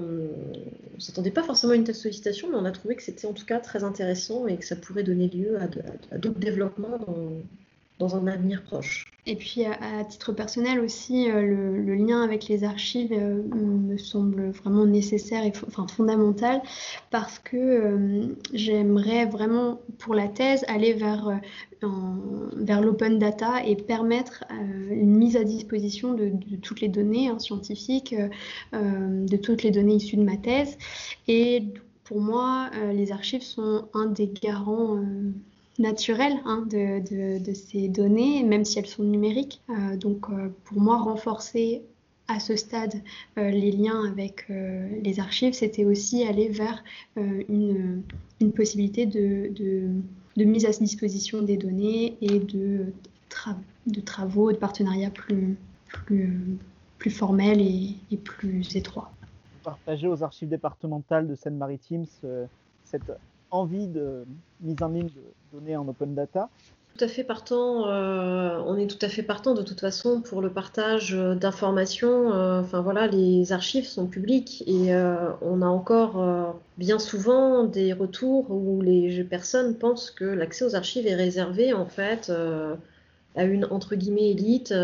on 0.97 1.01
s'attendait 1.01 1.31
pas 1.31 1.43
forcément 1.43 1.73
à 1.73 1.77
une 1.77 1.85
telle 1.85 1.95
sollicitation, 1.95 2.49
mais 2.51 2.57
on 2.57 2.65
a 2.65 2.71
trouvé 2.71 2.95
que 2.95 3.03
c'était 3.03 3.27
en 3.27 3.33
tout 3.33 3.45
cas 3.45 3.59
très 3.59 3.83
intéressant 3.85 4.47
et 4.47 4.57
que 4.57 4.65
ça 4.65 4.77
pourrait 4.77 5.03
donner 5.03 5.29
lieu 5.29 5.59
à, 5.61 6.19
d'autres 6.19 6.38
développements 6.38 6.99
un 8.00 8.26
avenir 8.26 8.62
proche. 8.64 9.07
Et 9.24 9.37
puis 9.37 9.64
à, 9.64 10.05
titre 10.05 10.33
personnel 10.33 10.81
aussi, 10.81 11.31
euh, 11.31 11.42
le, 11.42 11.94
lien 11.94 12.22
avec 12.22 12.48
les 12.48 12.64
archives 12.64 13.12
euh, 13.12 13.40
me 13.55 13.96
semble 13.96 14.50
vraiment 14.50 14.85
nécessaire 14.85 15.44
et 15.44 15.52
enfin, 15.68 15.87
fondamental 15.87 16.61
parce 17.12 17.38
que 17.38 17.57
euh, 17.57 18.35
j'aimerais 18.52 19.26
vraiment 19.26 19.81
pour 19.98 20.16
la 20.16 20.26
thèse 20.26 20.64
aller 20.66 20.92
vers, 20.92 21.40
vers 21.83 22.81
l'open 22.81 23.20
data 23.20 23.64
et 23.64 23.76
permettre 23.76 24.42
une 24.90 25.16
mise 25.16 25.37
à 25.37 25.44
disposition 25.44 26.14
de, 26.14 26.33
toutes 26.61 26.81
les 26.81 26.88
données 26.88 27.28
hein, 27.28 27.38
scientifiques, 27.38 28.16
de 28.72 29.37
toutes 29.37 29.62
les 29.62 29.70
données 29.70 29.94
issues 29.94 30.16
de 30.16 30.24
ma 30.24 30.37
thèse. 30.37 30.78
Et 31.28 31.64
pour 32.05 32.20
moi, 32.20 32.70
les 32.92 33.12
archives 33.12 33.42
sont 33.42 33.88
un 33.94 34.07
des 34.07 34.28
garants 34.28 35.00
naturel 35.83 36.33
hein, 36.47 36.64
de, 36.71 37.53
ces 37.53 37.88
données, 37.88 38.42
même 38.45 38.64
si 38.64 38.79
elles 38.79 38.87
sont 38.87 39.03
numériques. 39.03 39.61
Euh, 39.68 39.97
donc 39.97 40.31
euh, 40.31 40.49
pour 40.64 40.81
moi, 40.81 40.97
renforcer 40.99 41.83
à 42.29 42.40
ce 42.40 42.57
stade 42.57 42.95
euh, 43.37 43.51
les 43.51 43.73
liens 43.73 44.05
avec 44.07 44.49
les 44.49 45.21
archives, 45.21 45.53
c'était 45.53 45.85
aussi 45.85 46.25
aller 46.25 46.49
vers 46.49 46.83
une, 47.16 48.03
possibilité 48.57 49.07
de, 49.07 49.90
mise 50.37 50.64
à 50.64 50.71
disposition 50.71 51.42
des 51.42 51.57
données 51.57 52.16
et 52.23 52.38
de, 52.38 52.87
de 53.87 54.01
travaux, 54.01 54.53
de 54.53 54.57
partenariats 54.57 55.11
plus, 55.11 55.59
plus, 55.88 57.11
formels 57.11 57.61
et, 57.61 58.16
plus 58.16 58.77
étroits. 58.77 59.11
Partager 59.64 60.07
aux 60.07 60.23
archives 60.23 60.49
départementales 60.49 61.29
de 61.29 61.35
Seine-Maritime 61.35 62.05
cette 62.85 63.11
envie 63.53 63.87
de 63.87 64.25
mise 64.61 64.83
en 64.83 64.88
ligne 64.88 65.09
de 65.09 65.23
données 65.53 65.77
en 65.77 65.87
open 65.87 66.15
data. 66.15 66.49
Tout 66.97 67.05
à 67.05 67.09
fait 67.09 67.25
partant, 67.25 67.88
euh, 67.88 68.59
on 68.67 68.77
est 68.77 68.87
tout 68.87 68.99
à 69.01 69.09
fait 69.09 69.23
partant 69.23 69.55
de 69.55 69.62
toute 69.62 69.81
façon 69.81 70.21
pour 70.21 70.43
le 70.43 70.51
partage 70.51 71.15
euh, 71.15 71.35
d'informations. 71.35 72.35
Euh, 72.35 72.61
voilà, 72.61 73.07
les 73.07 73.53
archives 73.53 73.87
sont 73.87 74.07
publiques 74.07 74.62
et 74.67 74.93
on 75.41 75.62
a 75.62 75.67
encore 75.67 76.61
bien 76.77 76.99
souvent 76.99 77.65
des 77.65 77.93
retours 77.93 78.51
où 78.51 78.83
les 78.83 79.25
personnes 79.25 79.77
pensent 79.77 80.11
que 80.11 80.25
l'accès 80.25 80.65
aux 80.65 80.75
archives 80.75 81.07
est 81.07 81.15
réservé 81.15 81.73
en 81.73 81.87
fait 81.87 82.31
à 83.37 83.45
une 83.45 83.65
entre 83.67 83.95
guillemets 83.95 84.31
élite, 84.31 84.75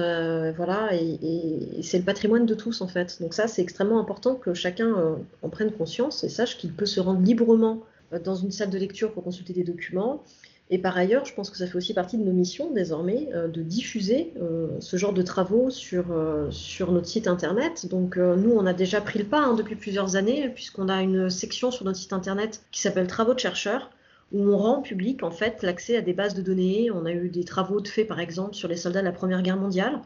voilà, 0.57 0.95
et, 0.95 1.83
c'est 1.83 1.99
le 1.99 2.05
patrimoine 2.05 2.47
de 2.47 2.55
tous 2.55 2.81
en 2.81 2.89
fait. 2.89 3.21
Donc 3.21 3.35
ça, 3.35 3.49
c'est 3.49 3.63
extrêmement 3.63 4.01
important 4.01 4.35
que 4.35 4.55
chacun 4.55 4.95
en 5.43 5.49
prenne 5.49 5.73
conscience 5.73 6.25
et 6.25 6.29
sache 6.29 6.57
qu'il 6.57 6.73
peut 6.73 6.87
se 6.87 7.01
rendre 7.01 7.21
librement 7.21 7.81
dans 8.25 8.35
une 8.35 8.51
salle 8.51 8.71
de 8.71 8.79
lecture 8.79 9.13
pour 9.13 9.25
consulter 9.25 9.53
des 9.53 9.65
documents 9.65 10.23
et 10.71 10.79
par 10.79 10.97
ailleurs, 10.97 11.25
je 11.25 11.35
pense 11.35 11.51
que 11.51 11.57
ça 11.57 11.67
fait 11.67 11.77
aussi 11.77 11.95
partie 11.95 12.19
de 12.19 12.25
nos 12.25 12.33
missions 12.33 12.71
désormais 12.73 13.29
euh, 13.35 13.49
de 13.49 13.63
diffuser 13.63 14.35
euh, 14.41 14.69
ce 14.81 14.97
genre 14.97 15.15
de 15.15 15.23
travaux 15.23 15.71
sur, 15.71 16.13
euh, 16.13 16.51
sur 16.51 16.93
notre 16.93 17.07
site 17.07 17.27
internet. 17.27 17.87
Donc 17.89 18.17
nous, 18.17 18.53
on 18.53 18.67
a 18.67 18.75
déjà 18.75 19.01
pris 19.01 19.19
le 19.19 19.25
pas 19.25 19.41
hein, 19.41 19.55
depuis 19.55 19.77
plusieurs 19.77 20.17
années, 20.17 20.51
puisqu'on 20.51 20.89
a 20.89 21.03
une 21.03 21.31
section 21.31 21.71
sur 21.71 21.85
notre 21.85 21.99
site 21.99 22.13
internet 22.13 22.63
qui 22.71 22.81
s'appelle 22.81 23.07
Travaux 23.07 23.33
de 23.33 23.39
chercheurs, 23.39 23.91
où 24.33 24.43
on 24.43 24.59
rend 24.59 24.83
public 24.83 25.23
en 25.23 25.31
fait 25.31 25.63
l'accès 25.63 25.97
à 25.97 26.03
des 26.03 26.13
bases 26.13 26.35
de 26.35 26.43
données. 26.43 26.91
On 26.91 27.07
a 27.07 27.13
eu 27.13 27.31
des 27.31 27.45
travaux 27.45 27.81
de 27.81 27.89
fait 27.89 28.05
par 28.05 28.21
exemple 28.21 28.55
sur 28.55 28.69
les 28.69 28.77
soldats 28.77 29.01
de 29.01 29.07
la 29.07 29.13
Première 29.13 29.41
Guerre 29.41 29.57
mondiale. 29.57 30.01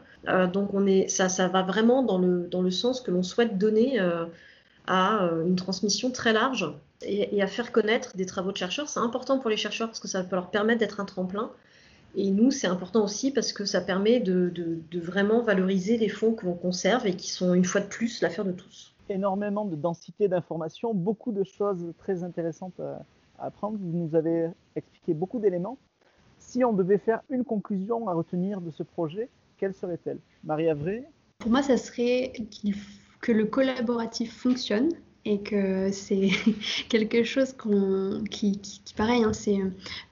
donc 0.53 0.73
on 0.73 0.87
est, 0.87 1.09
ça, 1.09 1.27
ça 1.27 1.49
va 1.49 1.63
vraiment 1.63 2.03
dans 2.03 2.19
le, 2.19 2.47
dans 2.49 2.61
le 2.61 2.71
sens 2.71 3.01
que 3.01 3.11
l'on 3.11 3.23
souhaite 3.23 3.57
donner 3.57 3.99
à 4.87 5.29
une 5.45 5.57
transmission 5.57 6.09
très 6.09 6.31
large 6.31 6.73
et, 7.05 7.41
à 7.41 7.47
faire 7.47 7.71
connaître 7.71 8.15
des 8.15 8.25
travaux 8.25 8.51
de 8.51 8.57
chercheurs. 8.57 8.89
C'est 8.89 8.99
important 8.99 9.39
pour 9.39 9.49
les 9.49 9.57
chercheurs 9.57 9.87
parce 9.87 9.99
que 9.99 10.07
ça 10.07 10.23
peut 10.23 10.35
leur 10.35 10.49
permettre 10.49 10.79
d'être 10.79 10.99
un 10.99 11.05
tremplin. 11.05 11.51
Et 12.15 12.29
nous, 12.29 12.51
c'est 12.51 12.67
important 12.67 13.03
aussi 13.03 13.31
parce 13.31 13.53
que 13.53 13.65
ça 13.65 13.81
permet 13.81 14.19
de, 14.19 14.51
vraiment 14.93 15.41
valoriser 15.41 15.97
les 15.97 16.09
fonds 16.09 16.33
que 16.33 16.45
l'on 16.45 16.53
conserve 16.53 17.07
et 17.07 17.15
qui 17.15 17.29
sont 17.29 17.53
une 17.53 17.65
fois 17.65 17.81
de 17.81 17.87
plus 17.87 18.21
l'affaire 18.21 18.45
de 18.45 18.51
tous. 18.51 18.93
Énormément 19.09 19.65
de 19.65 19.75
densité 19.75 20.27
d'informations, 20.27 20.93
beaucoup 20.93 21.31
de 21.31 21.43
choses 21.43 21.91
très 21.97 22.23
intéressantes 22.23 22.79
à, 22.79 23.03
apprendre. 23.39 23.77
Vous 23.81 23.97
nous 23.97 24.15
avez 24.15 24.49
expliqué 24.75 25.13
beaucoup 25.13 25.39
d'éléments. 25.39 25.77
Si 26.37 26.63
on 26.63 26.73
devait 26.73 26.99
faire 26.99 27.21
une 27.29 27.43
conclusion 27.43 28.07
à 28.07 28.13
retenir 28.13 28.61
de 28.61 28.69
ce 28.69 28.83
projet, 28.83 29.29
quelle 29.57 29.73
serait-elle? 29.73 30.19
Marie 30.43 30.69
Avré? 30.69 31.03
Pour 31.39 31.51
moi, 31.51 31.63
ça 31.63 31.77
serait 31.77 32.31
que 33.21 33.31
le 33.31 33.45
collaboratif 33.45 34.37
fonctionne 34.37 34.89
et 35.25 35.39
que 35.39 35.91
c'est 35.91 36.29
quelque 36.89 37.23
chose 37.23 37.55
qui, 38.29 38.59
pareil, 38.97 39.23
hein, 39.23 39.31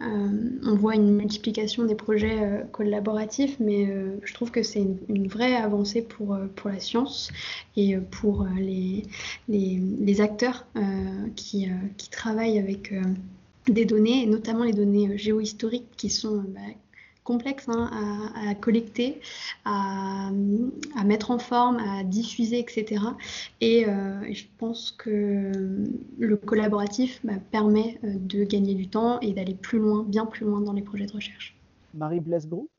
euh, 0.01 0.59
on 0.65 0.75
voit 0.75 0.95
une 0.95 1.11
multiplication 1.11 1.85
des 1.85 1.95
projets 1.95 2.41
euh, 2.41 2.63
collaboratifs, 2.71 3.57
mais 3.59 3.87
euh, 3.87 4.17
je 4.23 4.33
trouve 4.33 4.51
que 4.51 4.63
c'est 4.63 4.85
une, 5.09 5.27
vraie 5.27 5.55
avancée 5.55 6.01
pour, 6.01 6.37
la 6.65 6.79
science 6.79 7.31
et 7.75 7.97
pour 7.97 8.45
les, 8.57 10.21
acteurs 10.21 10.65
qui, 11.35 11.69
travaillent 12.09 12.59
avec 12.59 12.93
des 13.67 13.85
données, 13.85 14.25
notamment 14.25 14.63
les 14.63 14.73
données 14.73 15.17
géohistoriques 15.17 15.89
qui 15.95 16.09
sont 16.09 16.43
bah, 16.47 16.59
complexe 17.23 17.67
hein, 17.69 18.31
à, 18.35 18.55
collecter, 18.55 19.21
à, 19.65 20.31
mettre 21.05 21.31
en 21.31 21.39
forme, 21.39 21.77
à 21.77 22.03
diffuser, 22.03 22.59
etc. 22.59 23.03
Euh, 23.61 24.21
et, 24.23 24.33
je 24.33 24.45
pense 24.57 24.91
que 24.91 25.51
le 26.17 26.37
collaboratif 26.37 27.19
bah, 27.23 27.33
permet 27.51 27.99
euh, 28.03 28.13
de 28.15 28.43
gagner 28.43 28.73
du 28.73 28.87
temps 28.87 29.19
et 29.19 29.33
d'aller 29.33 29.55
plus 29.55 29.79
loin, 29.79 30.03
bien 30.03 30.25
plus 30.25 30.45
loin 30.45 30.61
dans 30.61 30.73
les 30.73 30.81
projets 30.81 31.05
de 31.05 31.13
recherche. 31.13 31.55
Marie 31.93 32.19
Blesgroup 32.19 32.69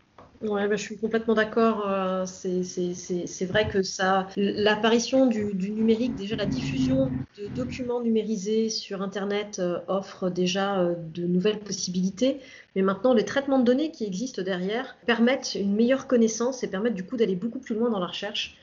Ouais, 0.43 0.67
bah, 0.67 0.75
je 0.75 0.83
suis 0.83 0.99
complètement 0.99 1.35
d'accord. 1.35 1.89
Euh, 1.89 2.25
c'est 2.27 3.45
vrai 3.45 3.69
que 3.69 3.83
ça, 3.83 4.27
l'apparition 4.37 5.27
du, 5.27 5.55
numérique, 5.71 6.17
déjà 6.17 6.35
la 6.35 6.47
diffusion 6.47 7.13
de 7.39 7.47
documents 7.47 8.01
numérisés 8.01 8.69
sur 8.69 9.03
Internet 9.03 9.61
euh, 9.61 9.79
offre 9.87 10.31
déjà 10.31 10.81
euh, 10.81 10.95
de 11.15 11.27
nouvelles 11.27 11.61
possibilités. 11.61 12.41
Mais 12.75 12.83
maintenant, 12.83 13.15
les 13.15 13.25
traitements 13.25 13.61
de 13.61 13.65
données 13.65 13.93
qui 13.93 14.05
existent 14.05 14.43
derrière 14.43 14.97
permettent 15.07 15.55
une 15.55 15.77
meilleure 15.77 16.09
connaissance 16.09 16.65
et 16.65 16.69
permettent 16.69 16.95
du 16.95 17.05
coup 17.05 17.17
d'aller 17.17 17.37
beaucoup 17.37 17.61
plus 17.61 17.77
loin 17.77 17.91
dans 17.91 18.01
la 18.01 18.07
recherche. 18.07 18.57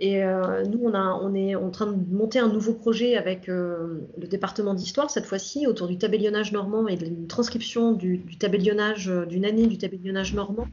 Et 0.00 0.22
nous, 0.24 0.80
on, 0.82 0.92
a, 0.92 1.20
on, 1.22 1.34
est 1.34 1.54
en 1.54 1.70
train 1.70 1.86
de 1.86 1.96
monter 2.12 2.40
un 2.40 2.48
nouveau 2.48 2.74
projet 2.74 3.16
avec 3.16 3.46
le 3.46 4.02
département 4.18 4.74
d'histoire, 4.74 5.08
cette 5.08 5.24
fois-ci, 5.24 5.68
autour 5.68 5.86
du 5.86 5.98
tabellionnage 5.98 6.50
normand 6.50 6.88
et 6.88 6.96
de 6.96 7.06
une 7.06 7.28
transcription 7.28 7.92
du, 7.92 8.18
du 8.18 8.36
d'une 8.36 9.44
année 9.44 9.68
du 9.68 9.78
tabellionnage 9.78 10.34
normand 10.34 10.66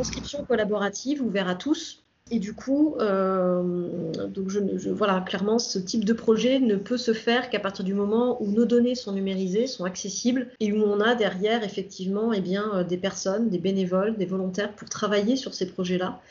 transcription 0.00 0.46
collaborative 0.46 1.20
ouverte 1.22 1.48
à 1.48 1.54
tous. 1.54 2.02
Et 2.30 2.38
du 2.38 2.54
coup, 2.54 2.94
euh, 3.00 4.12
donc 4.28 4.48
je, 4.48 4.88
voilà, 4.88 5.20
clairement, 5.20 5.58
ce 5.58 5.78
type 5.78 6.04
de 6.06 6.12
projet 6.14 6.58
ne 6.58 6.76
peut 6.76 6.96
se 6.96 7.12
faire 7.12 7.50
qu'à 7.50 7.58
partir 7.60 7.84
du 7.84 7.92
moment 7.92 8.40
où 8.42 8.50
nos 8.50 8.64
données 8.64 8.94
sont 8.94 9.12
numérisées, 9.12 9.66
sont 9.66 9.84
accessibles 9.84 10.48
et 10.60 10.72
où 10.72 10.76
on 10.76 11.00
a 11.00 11.14
derrière 11.14 11.64
effectivement 11.64 12.32
eh 12.32 12.40
bien, 12.40 12.70
euh, 12.72 12.84
des 12.84 12.96
personnes, 12.96 13.50
des 13.50 13.58
bénévoles, 13.58 14.16
des 14.16 14.26
volontaires 14.26 14.72
pour 14.74 14.88
travailler 14.88 15.36
sur 15.36 15.52
ces 15.52 15.66
projets-là. 15.66 16.22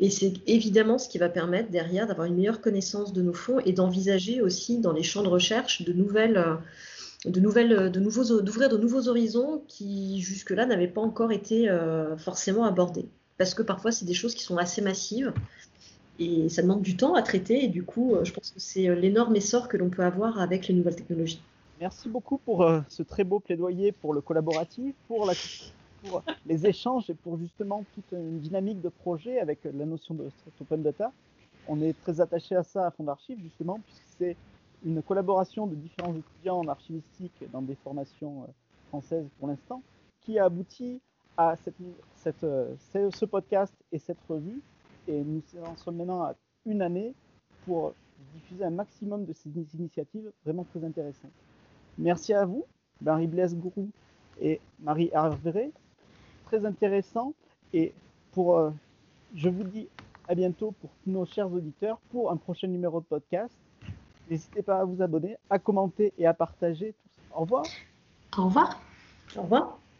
Et 0.00 0.10
c'est 0.10 0.32
évidemment 0.46 0.96
ce 0.96 1.08
qui 1.08 1.18
va 1.18 1.28
permettre 1.28 1.70
derrière 1.70 2.06
d'avoir 2.06 2.28
une 2.28 2.36
meilleure 2.36 2.62
connaissance 2.62 3.12
de 3.12 3.20
nos 3.20 3.34
fonds 3.34 3.58
et 3.66 3.72
d'envisager 3.72 4.40
aussi 4.40 4.78
dans 4.78 4.92
les 4.92 5.02
champs 5.02 5.24
de 5.24 5.28
recherche 5.28 5.82
de 5.82 5.92
nouvelles, 5.92 6.38
euh, 6.38 6.54
de 7.26 7.40
nouvelles, 7.40 7.90
de 7.90 8.00
nouveaux, 8.00 8.40
d'ouvrir 8.40 8.70
de 8.70 8.78
nouveaux 8.78 9.08
horizons 9.08 9.64
qui 9.68 10.22
jusque-là 10.22 10.64
n'avaient 10.64 10.86
pas 10.86 11.02
encore 11.02 11.32
été 11.32 11.68
forcément 12.16 12.64
abordés 12.64 13.08
parce 13.38 13.54
que 13.54 13.62
parfois 13.62 13.92
c'est 13.92 14.04
des 14.04 14.14
choses 14.14 14.34
qui 14.34 14.42
sont 14.42 14.58
assez 14.58 14.82
massives 14.82 15.32
et 16.18 16.48
ça 16.48 16.62
demande 16.62 16.82
du 16.82 16.96
temps 16.96 17.14
à 17.14 17.22
traiter 17.22 17.64
et 17.64 17.68
du 17.68 17.84
coup 17.84 18.14
euh, 18.14 18.24
je 18.24 18.32
pense 18.32 18.50
que 18.50 18.60
c'est 18.60 18.88
euh, 18.88 18.94
l'énorme 18.94 19.34
essor 19.36 19.68
que 19.68 19.76
l'on 19.76 19.88
peut 19.88 20.02
avoir 20.02 20.40
avec 20.40 20.68
les 20.68 20.74
nouvelles 20.74 20.96
technologies. 20.96 21.40
Merci 21.80 22.08
beaucoup 22.08 22.38
pour 22.38 22.62
euh, 22.62 22.80
ce 22.88 23.04
très 23.04 23.22
beau 23.22 23.38
plaidoyer 23.38 23.92
pour 23.92 24.12
le 24.12 24.20
collaboratif, 24.20 24.94
pour, 25.06 25.30
les 26.46 26.66
échanges 26.66 27.08
et 27.10 27.14
pour 27.14 27.38
justement 27.38 27.84
toute 27.94 28.12
une 28.12 28.40
dynamique 28.40 28.80
de 28.80 28.88
projet 28.88 29.40
avec 29.40 29.60
la 29.64 29.84
notion 29.84 30.14
de 30.14 30.28
open 30.60 30.82
data. 30.82 31.12
On 31.66 31.80
est 31.80 31.92
très 32.02 32.20
attaché 32.20 32.56
à 32.56 32.62
ça 32.62 32.86
à 32.86 32.90
Fond 32.90 33.04
d'Archives 33.04 33.38
justement 33.40 33.80
puisque 33.84 34.02
c'est 34.18 34.36
une 34.84 35.02
collaboration 35.02 35.66
de 35.66 35.74
différents 35.74 36.14
étudiants 36.14 36.60
en 36.60 36.68
archivistique 36.68 37.32
dans 37.52 37.62
des 37.62 37.76
formations 37.82 38.46
françaises 38.88 39.26
pour 39.38 39.48
l'instant 39.48 39.82
qui 40.20 40.38
a 40.38 40.44
abouti 40.44 41.00
à 41.38 41.54
cette, 41.56 42.44
euh, 42.44 42.74
ce 42.84 43.24
podcast 43.24 43.72
et 43.92 43.98
cette 43.98 44.18
revue. 44.28 44.60
Et 45.06 45.22
nous 45.22 45.40
en 45.64 45.76
sommes 45.76 45.96
maintenant 45.96 46.22
à 46.24 46.34
une 46.66 46.82
année 46.82 47.14
pour 47.64 47.94
diffuser 48.34 48.64
un 48.64 48.70
maximum 48.70 49.24
de 49.24 49.32
ces 49.32 49.48
initiatives 49.74 50.30
vraiment 50.44 50.64
très 50.64 50.84
intéressantes. 50.84 51.30
Merci 51.96 52.34
à 52.34 52.44
vous, 52.44 52.64
Marie-Blaise 53.00 53.56
Gourou 53.56 53.88
et 54.40 54.60
Marie 54.80 55.10
Hervé. 55.12 55.70
Très 56.46 56.66
intéressant. 56.66 57.32
Et 57.72 57.92
pour, 58.32 58.58
euh, 58.58 58.70
je 59.34 59.48
vous 59.48 59.64
dis 59.64 59.88
à 60.28 60.34
bientôt 60.34 60.72
pour 60.80 60.90
nos 61.06 61.24
chers 61.24 61.50
auditeurs 61.50 61.98
pour 62.10 62.32
un 62.32 62.36
prochain 62.36 62.66
numéro 62.66 63.00
de 63.00 63.06
podcast. 63.06 63.54
N'hésitez 64.28 64.62
pas 64.62 64.80
à 64.80 64.84
vous 64.84 65.00
abonner, 65.00 65.36
à 65.48 65.58
commenter 65.58 66.12
et 66.18 66.26
à 66.26 66.34
partager. 66.34 66.94
Au 67.34 67.40
revoir. 67.40 67.64
Au 68.36 68.44
revoir. 68.44 68.80
Au 69.36 69.42
revoir. 69.42 69.78